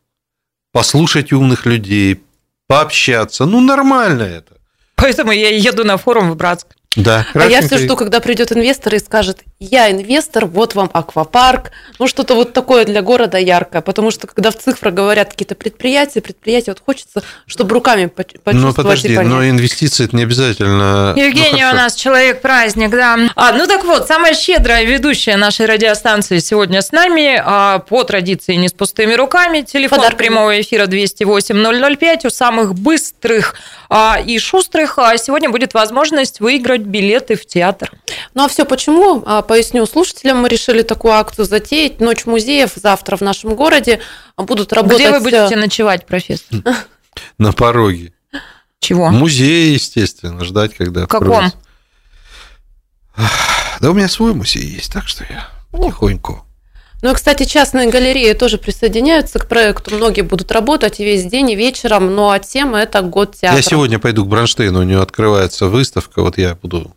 [0.73, 2.23] Послушать умных людей,
[2.69, 3.47] пообщаться.
[3.47, 4.55] Ну, нормально это.
[4.95, 6.76] Поэтому я еду на форум в Братск.
[6.97, 7.27] Да.
[7.35, 12.09] А я все жду, когда придет инвестор и скажет, я инвестор, вот вам аквапарк, ну
[12.09, 16.73] что-то вот такое для города яркое, потому что когда в цифрах говорят какие-то предприятия, предприятия,
[16.73, 21.15] вот хочется, чтобы руками поч- почувствовать Ну, подожди, но инвестиции это не обязательно.
[21.15, 21.77] Ну, Евгений у хорошо.
[21.77, 23.19] нас человек-праздник, да.
[23.35, 27.41] А, ну так вот, самая щедрая ведущая нашей радиостанции сегодня с нами.
[27.45, 29.61] А, по традиции не с пустыми руками.
[29.63, 30.29] Телефон Подарками.
[30.29, 32.27] прямого эфира 208-005.
[32.27, 33.55] У самых быстрых
[33.89, 37.91] а, и шустрых а, сегодня будет возможность выиграть билеты в театр.
[38.35, 39.23] Ну а все почему?
[39.27, 42.01] А, Поясню слушателям, мы решили такую акцию затеять.
[42.01, 44.01] Ночь музеев завтра в нашем городе
[44.37, 44.99] будут работать...
[44.99, 46.63] Где вы э, будете ночевать, профессор?
[47.39, 48.13] На пороге.
[48.81, 49.09] Чего?
[49.09, 51.53] В музее, естественно, ждать, когда В каком?
[53.81, 56.46] Да у меня свой музей есть, так что я тихонько.
[57.03, 59.95] Ну и, кстати, частные галереи тоже присоединяются к проекту.
[59.95, 62.15] Многие будут работать весь день, и вечером.
[62.15, 63.57] Ну а тема– это год театра.
[63.57, 66.95] Я сегодня пойду к Бронштейну, у него открывается выставка, вот я буду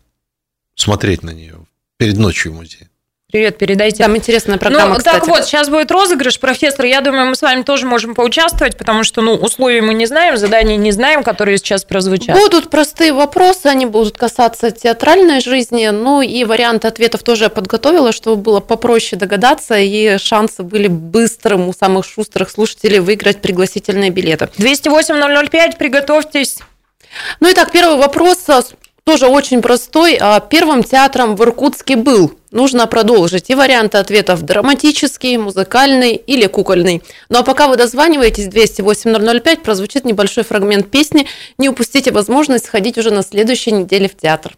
[0.74, 1.56] смотреть на нее
[1.98, 2.89] перед ночью в музее.
[3.30, 4.02] Привет, передайте.
[4.02, 5.20] Там интересная программа, ну, кстати.
[5.20, 6.84] так вот, сейчас будет розыгрыш, профессор.
[6.86, 10.36] Я думаю, мы с вами тоже можем поучаствовать, потому что, ну, условий мы не знаем,
[10.36, 12.36] заданий не знаем, которые сейчас прозвучат.
[12.36, 18.10] Будут простые вопросы, они будут касаться театральной жизни, ну и варианты ответов тоже я подготовила,
[18.10, 24.48] чтобы было попроще догадаться, и шансы были быстрым у самых шустрых слушателей выиграть пригласительные билеты.
[24.58, 26.58] 208-005, приготовьтесь.
[27.38, 28.38] Ну и так, первый вопрос
[29.10, 30.16] тоже очень простой.
[30.20, 32.32] А Первым театром в Иркутске был.
[32.52, 33.50] Нужно продолжить.
[33.50, 37.02] И варианты ответов драматический, музыкальный или кукольный.
[37.28, 41.26] Ну а пока вы дозваниваетесь, 208-005, прозвучит небольшой фрагмент песни.
[41.58, 44.56] Не упустите возможность сходить уже на следующей неделе в театр.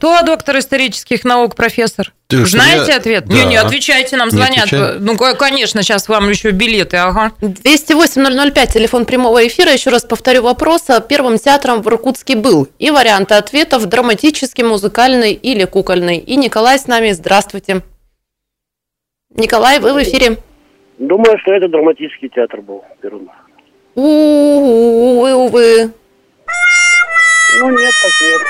[0.00, 2.14] Кто доктор исторических наук, профессор?
[2.26, 3.26] Ты Знаете я- ответ?
[3.26, 3.34] Да.
[3.34, 4.98] Не, не, отвечайте, нам Не звонят.
[4.98, 7.32] Ну, ко- конечно, сейчас вам еще билеты, ага.
[7.42, 9.70] 208-005, телефон прямого эфира.
[9.70, 10.88] Еще раз повторю вопрос.
[10.88, 12.66] А Первым театром в Иркутске был.
[12.78, 16.16] И варианты ответов драматический, музыкальный или кукольный.
[16.16, 17.10] И Николай с нами.
[17.12, 17.82] Здравствуйте.
[19.34, 20.38] Николай, вы в эфире.
[20.98, 23.28] Думаю, что это драматический театр был первым.
[23.94, 25.90] Увы, увы.
[27.58, 28.40] Ну, нет, так нет.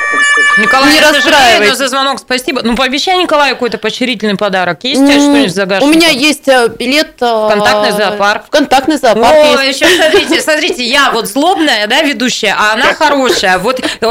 [0.58, 1.78] Николай, Не я сожалею, но расстраивайтесь.
[1.78, 2.60] за звонок спасибо.
[2.62, 4.84] Ну, пообещай Николаю какой-то поощрительный подарок.
[4.84, 7.14] Есть у тебя что-нибудь в У меня есть э, билет...
[7.20, 8.46] э, Контактный зоопарк.
[8.46, 9.80] В контактный зоопарк О, есть.
[9.80, 13.58] еще смотрите, смотрите, я вот злобная, да, ведущая, а она хорошая.
[13.58, 14.10] Вот, ну,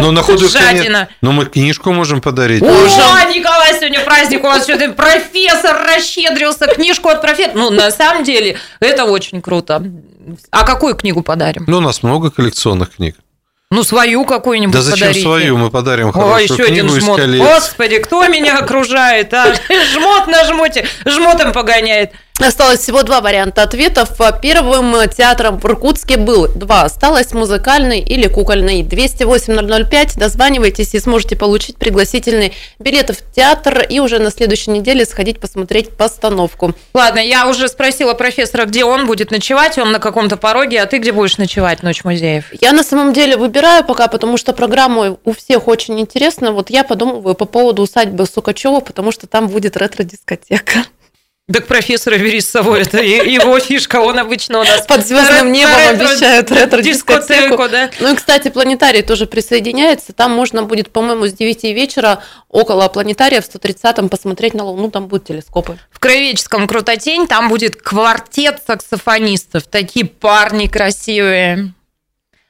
[0.00, 1.08] Ну, на худой жадина.
[1.20, 2.62] Ну, мы книжку можем подарить.
[2.62, 7.56] О, Николай, сегодня праздник, у вас что-то профессор расщедрился, книжку от профессора.
[7.56, 9.82] Ну, на самом деле, это очень круто.
[10.50, 11.64] А какую книгу подарим?
[11.66, 13.16] Ну, у нас много коллекционных книг.
[13.72, 15.22] Ну, свою какую-нибудь Да зачем подарите.
[15.22, 15.56] свою?
[15.58, 17.20] Мы подарим О, хорошую еще один книгу из жмот.
[17.20, 19.34] Господи, кто меня окружает?
[19.34, 19.54] А?
[19.92, 22.12] Жмот на жмоте, жмотом погоняет.
[22.38, 24.10] Осталось всего два варианта ответов.
[24.42, 26.82] Первым театром в Иркутске был два.
[26.82, 28.82] Осталось музыкальный или кукольный.
[28.82, 30.18] 208-005.
[30.18, 35.96] Дозванивайтесь и сможете получить пригласительный билет в театр и уже на следующей неделе сходить посмотреть
[35.96, 36.74] постановку.
[36.92, 39.78] Ладно, я уже спросила профессора, где он будет ночевать.
[39.78, 42.52] Он на каком-то пороге, а ты где будешь ночевать, Ночь музеев?
[42.60, 46.52] Я на самом деле выбираю пока, потому что программа у всех очень интересна.
[46.52, 50.84] Вот я подумываю по поводу усадьбы Сукачева, потому что там будет ретро-дискотека.
[51.52, 55.74] Так профессора бери с собой, это его фишка, он обычно у нас Под звездным небом
[55.90, 57.22] обещают ретро-дискотеку.
[57.22, 57.90] дискотеку, да?
[58.00, 60.12] Ну и, кстати, планетарий тоже присоединяется.
[60.12, 64.90] Там можно будет, по-моему, с 9 вечера около планетария в 130-м посмотреть на Луну.
[64.90, 65.78] Там будут телескопы.
[65.92, 69.68] В Краеведческом Крутотень там будет квартет саксофонистов.
[69.68, 71.74] Такие парни красивые.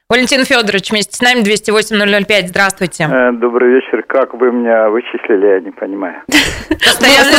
[0.09, 2.47] Валентин Федорович вместе с нами, 208-005.
[2.47, 3.09] Здравствуйте.
[3.11, 4.03] Э, Добрый вечер.
[4.07, 6.23] Как вы меня вычислили, я не понимаю.
[6.69, 7.35] Постоянно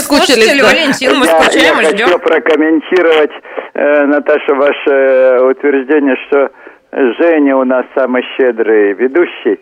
[0.60, 0.66] да.
[0.66, 2.06] Валентин, мы я, скучаем я и ждем.
[2.08, 3.30] хочу прокомментировать,
[3.72, 6.50] э, Наташа, ваше э, утверждение, что
[6.92, 9.58] Женя у нас самый щедрый ведущий.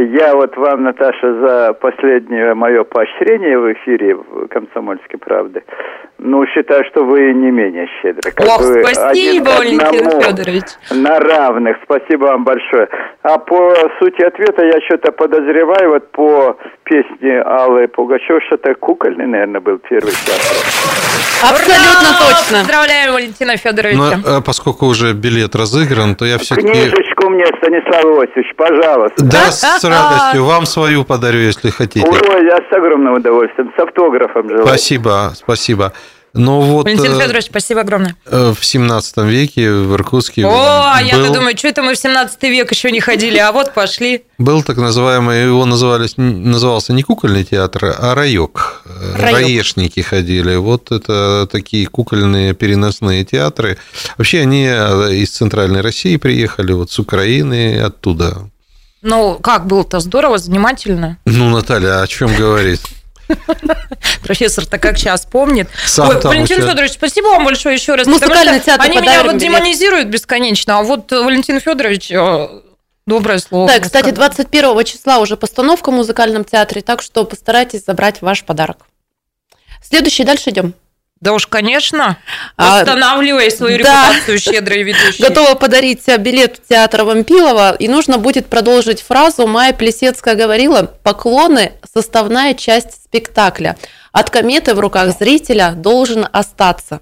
[0.00, 5.62] Я вот вам, Наташа, за последнее мое поощрение в эфире в «Комсомольской правды»,
[6.24, 8.30] ну, считаю, что вы не менее щедры.
[8.30, 10.20] Как Ох, один спасибо, Валентин одному.
[10.22, 10.64] Федорович.
[10.92, 11.76] На равных.
[11.82, 12.88] Спасибо вам большое.
[13.22, 19.60] А по сути ответа я что-то подозреваю, вот по песне Аллы Пугачев, что-то кукольный, наверное,
[19.60, 21.22] был первый час.
[21.42, 22.18] Абсолютно Ура!
[22.20, 22.58] точно.
[22.58, 24.20] Поздравляю Валентина Федоровича.
[24.24, 26.68] Но, э, поскольку уже билет разыгран, то я все-таки...
[26.68, 29.24] Книжечку мне, Станислав Иосифович, пожалуйста.
[29.24, 29.50] Да,
[29.82, 30.44] с радостью.
[30.44, 32.06] Вам свою подарю, если хотите.
[32.06, 34.66] Ой, я с огромным удовольствием, с автографом желаю.
[34.66, 35.92] Спасибо, спасибо.
[36.34, 38.16] Ну вот Валентин э, Федорович, спасибо огромное.
[38.24, 41.98] э, в 17 веке в Иркутске О, а я-то был, думаю, что это мы в
[41.98, 44.24] 17 век еще не ходили, а вот пошли.
[44.38, 48.82] был так называемый, его назывались, назывался не кукольный театр, а райок.
[49.18, 49.40] Раёк.
[49.40, 50.56] Раешники ходили.
[50.56, 53.76] Вот это такие кукольные переносные театры.
[54.16, 58.48] Вообще они э, из Центральной России приехали, вот с Украины, оттуда.
[59.02, 61.18] Ну, как было-то здорово, занимательно.
[61.24, 62.80] Ну, Наталья, о чем говорить?
[64.22, 65.68] Профессор-то как сейчас помнит.
[65.86, 68.06] Сам Ой, там Валентин уча- Федорович, спасибо вам большое еще раз.
[68.06, 69.42] Музыкальный что театр Они меня вот билет.
[69.42, 72.48] демонизируют бесконечно, а вот Валентин Федорович э,
[73.06, 73.68] доброе слово.
[73.68, 78.86] Да, кстати, 21 числа уже постановка в музыкальном театре, так что постарайтесь забрать ваш подарок.
[79.82, 80.74] Следующий, дальше идем.
[81.22, 82.18] Да уж, конечно.
[82.56, 84.08] А, Восстанавливай свою да.
[84.08, 85.22] репутацию, щедрый ведущий.
[85.22, 91.74] Готова подарить билет в театр Вампилова, и нужно будет продолжить фразу «Майя Плесецкая говорила, поклоны–
[91.94, 93.76] составная часть спектакля.
[94.10, 97.00] От кометы в руках зрителя должен остаться».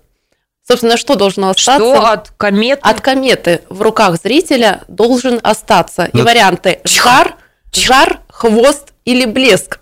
[0.68, 1.82] Собственно, что должно остаться?
[1.82, 2.82] Что от кометы?
[2.82, 6.10] От кометы в руках зрителя должен остаться.
[6.12, 7.36] И Ну, варианты жар,
[7.72, 9.80] жар, хвост или блеск.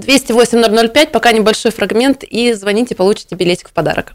[0.00, 4.14] 208-005, пока небольшой фрагмент, и звоните, получите билетик в подарок.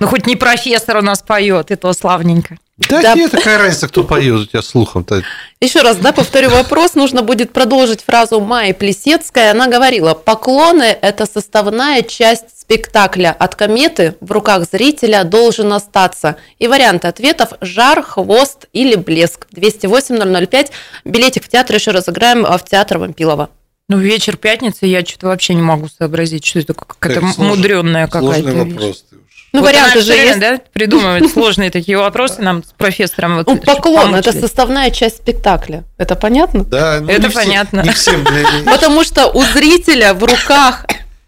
[0.00, 2.56] Ну, хоть не профессор у нас поет, и то славненько.
[2.88, 3.14] Да, Да.
[3.14, 5.22] нет, какая разница, кто поет у тебя слухом-то.
[5.60, 6.94] Еще раз, да, повторю вопрос.
[6.94, 9.50] Нужно будет продолжить фразу Майи Плесецкая.
[9.50, 13.36] Она говорила, поклоны– это составная часть спектакля.
[13.38, 16.36] От кометы в руках зрителя должен остаться.
[16.58, 19.46] И варианты ответов– жар, хвост или блеск.
[19.54, 20.70] 208-005.
[21.04, 23.50] Билетик в театр еще разыграем а, в театр Вампилова.
[23.90, 28.64] Ну, вечер пятницы я что-то вообще не могу сообразить, что это какая-то мудренная какая-то Сложный
[28.64, 28.72] вещь.
[28.74, 29.04] вопрос.
[29.10, 29.22] ты уж.
[29.52, 30.38] Ну, Вот варианты же есть.
[30.38, 33.38] да, придумывает сложные такие вопросы нам с профессором.
[33.38, 35.82] Вот, Ну, поклон– это составная часть спектакля.
[35.98, 36.64] Это понятно?
[36.64, 37.80] Да, ну, Это не понятно.
[37.82, 40.86] не всем для- Потому что у зрителя в руках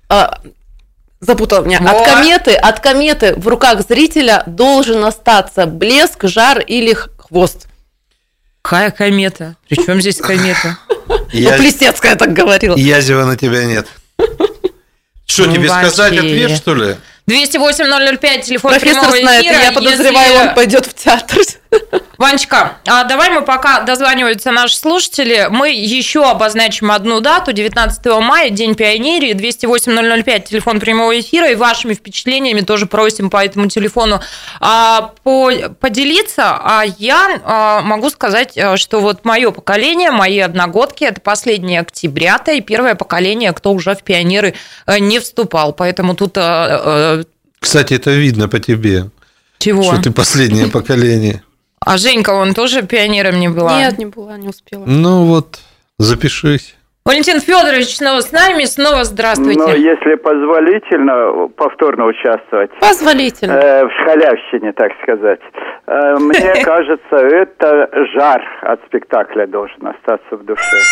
[0.08, 0.38] а,
[1.20, 1.78] запутал меня.
[1.78, 7.66] От кометы, от кометы в руках зрителя должен остаться блеск, жар или хвост.
[8.62, 9.56] Какая комета?
[9.68, 10.78] Причем здесь комета?
[11.32, 12.76] Я- Ну, Плесецкая так говорила.
[12.76, 13.88] Язева на тебя нет.
[15.26, 16.18] Что, Ну, тебе сказать вообще.
[16.18, 16.96] ответ, что ли?
[17.30, 19.62] 208-005, телефон Профессор прямого знает, эфира.
[19.62, 21.38] я подозреваю, Если- он пойдет в театр.
[22.18, 28.50] Ванечка, а давай мы пока дозваниваются наши слушатели, мы еще обозначим одну дату, 19 мая,
[28.50, 34.20] День пионерии, 208-005, телефон прямого эфира, и вашими впечатлениями тоже просим по этому телефону
[34.60, 36.58] а, по- поделиться.
[36.62, 42.52] А я а, могу сказать, а, что вот мое поколение, мои одногодки, это последние октябрята,
[42.52, 44.54] и первое поколение, кто уже в пионеры
[44.86, 45.72] э, не вступал.
[45.72, 46.36] Поэтому тут...
[46.36, 47.11] э, э,
[47.62, 49.04] Кстати, это видно по тебе,
[49.58, 49.84] Чего?
[49.84, 51.42] что ты последнее поколение.
[51.80, 53.78] А Женька, он тоже пионером не была?
[53.78, 54.84] Нет, не была, не успела.
[54.84, 55.60] Ну вот,
[55.98, 56.76] запишись.
[57.04, 59.60] Валентин Федорович снова с нами, снова здравствуйте.
[59.60, 62.70] Но если позволительно повторно участвовать.
[62.80, 63.52] Позволительно.
[63.52, 65.40] Э, в шалявщине, так сказать.
[65.86, 70.82] Э, мне кажется, это жар от спектакля должен остаться в душе.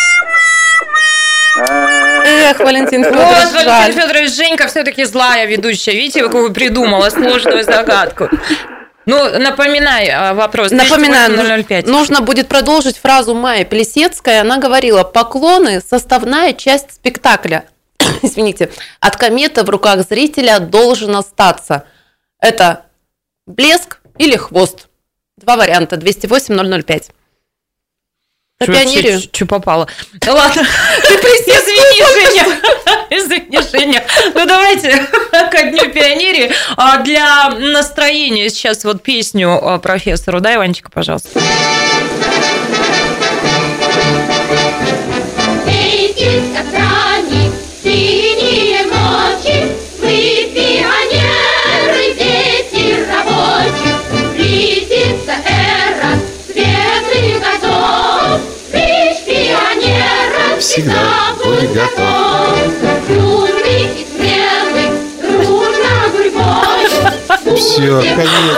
[2.31, 3.93] Эх, Валентин Вот, Федорович, Валентин жаль.
[3.93, 5.91] Федорович, Женька все-таки злая ведущая.
[5.91, 8.29] Видите, какую придумала сложную загадку.
[9.05, 10.71] Ну, напоминай а, вопрос.
[10.71, 11.83] Напоминаю, 208-005.
[11.85, 14.39] ну- нужно будет продолжить фразу Майи Плесецкой.
[14.39, 17.65] Она говорила, поклоны– составная часть спектакля.
[18.21, 18.69] Извините.
[18.99, 21.85] От кометы в руках зрителя должен остаться.
[22.39, 22.83] Это
[23.47, 24.87] блеск или хвост.
[25.37, 25.95] Два варианта.
[25.95, 27.09] 208-005.
[28.65, 29.19] Про пионерию.
[29.19, 29.87] Что попало?
[30.13, 30.61] Да ладно,
[31.09, 32.61] извини, Женя.
[33.09, 34.03] Извини, Женя.
[34.33, 34.95] Ну, давайте
[35.51, 36.51] ко дню пионерии.
[36.77, 40.39] А Для настроения сейчас вот песню а, профессору.
[40.41, 41.41] Дай, Ванечка, пожалуйста.
[47.83, 49.67] Синие ночи,
[50.01, 50.51] мы
[60.71, 62.55] Всегда будь готов.
[63.09, 64.89] Юный и смелый,
[65.21, 67.57] дружно гурьбой.
[67.57, 68.57] Все, конец.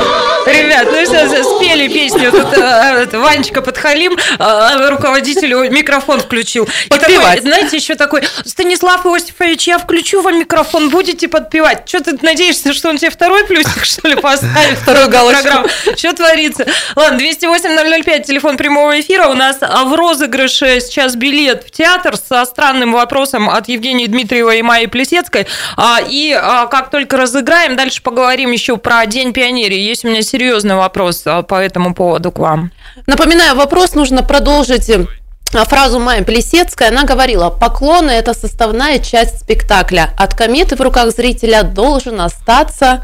[0.54, 2.32] Ребят, ну все, спели песню.
[2.32, 6.68] Тут э, Ванечка Подхалим, э, руководителю микрофон включил.
[6.90, 7.42] Подпевать.
[7.42, 11.88] знаете, еще такой, Станислав Иосифович, я включу вам микрофон, будете подпевать.
[11.88, 14.78] Что ты надеешься, что он тебе второй плюсик, что ли, поставит?
[14.80, 15.68] Вторую галочку.
[15.98, 16.66] Что творится?
[16.96, 19.28] Ладно, 208-005, телефон прямого эфира.
[19.28, 24.60] У нас а, в розыгрыше сейчас билет в театр со странным вопросом от Евгении Дмитриевой
[24.60, 25.48] и Майи Плесецкой.
[25.78, 29.80] А, И а, как только разыграем, дальше поговорим еще про День пионерии.
[29.80, 32.72] Есть у меня серьезный вопрос а, по этому поводу к вам.
[33.08, 35.06] Напоминаю, вопрос нужно продолжить э,
[35.52, 36.90] фразу Майи Плесецкой.
[36.90, 40.14] Она говорила, поклоны– это составная часть спектакля.
[40.18, 43.04] От кометы в руках зрителя должен остаться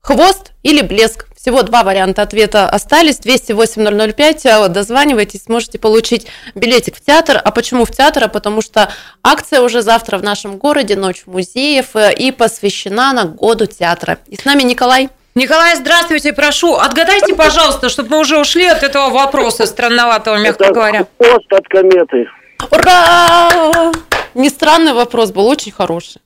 [0.00, 1.26] хвост или блеск.
[1.36, 3.18] Всего два варианта ответа остались.
[3.20, 4.48] 208-005.
[4.48, 7.40] А, Дозванивайтесь, сможете получить билетик в театр.
[7.42, 8.24] А почему в театр?
[8.24, 8.90] А потому что
[9.22, 14.18] акция уже завтра в нашем городе, Ночь музеев, э, и посвящена она году театра.
[14.26, 15.10] И с нами Николай.
[15.36, 16.76] Николай, здравствуйте, прошу.
[16.76, 21.08] Отгадайте, пожалуйста, чтобы мы уже ушли от этого вопроса странноватого, мягко говоря.
[21.18, 22.28] Пост от кометы.
[22.70, 23.92] Ура!
[24.34, 26.20] Не странный вопрос был, очень хороший.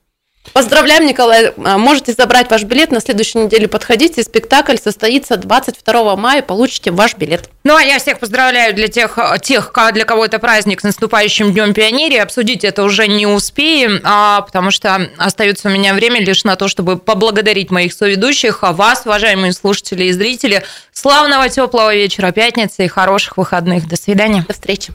[0.53, 1.53] Поздравляем, Николай.
[1.63, 2.91] А, Можете забрать ваш билет.
[2.91, 4.23] На следующей неделе подходите.
[4.23, 6.41] Спектакль состоится 22 мая.
[6.41, 7.49] Получите ваш билет.
[7.63, 11.73] Ну, а я всех поздравляю для тех, тех, для кого это праздник с наступающим Днем
[11.73, 12.17] пионерии.
[12.17, 16.67] Обсудить это уже не успеем, а, потому что остается у меня время лишь на то,
[16.67, 20.63] чтобы поблагодарить моих соведущих, а вас, уважаемые слушатели и зрители.
[20.91, 23.87] Славного теплого вечера пятницы и хороших выходных.
[23.87, 24.45] До свидания.
[24.47, 24.93] До встречи.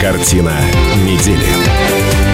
[0.00, 0.54] Картина
[1.02, 2.33] недели.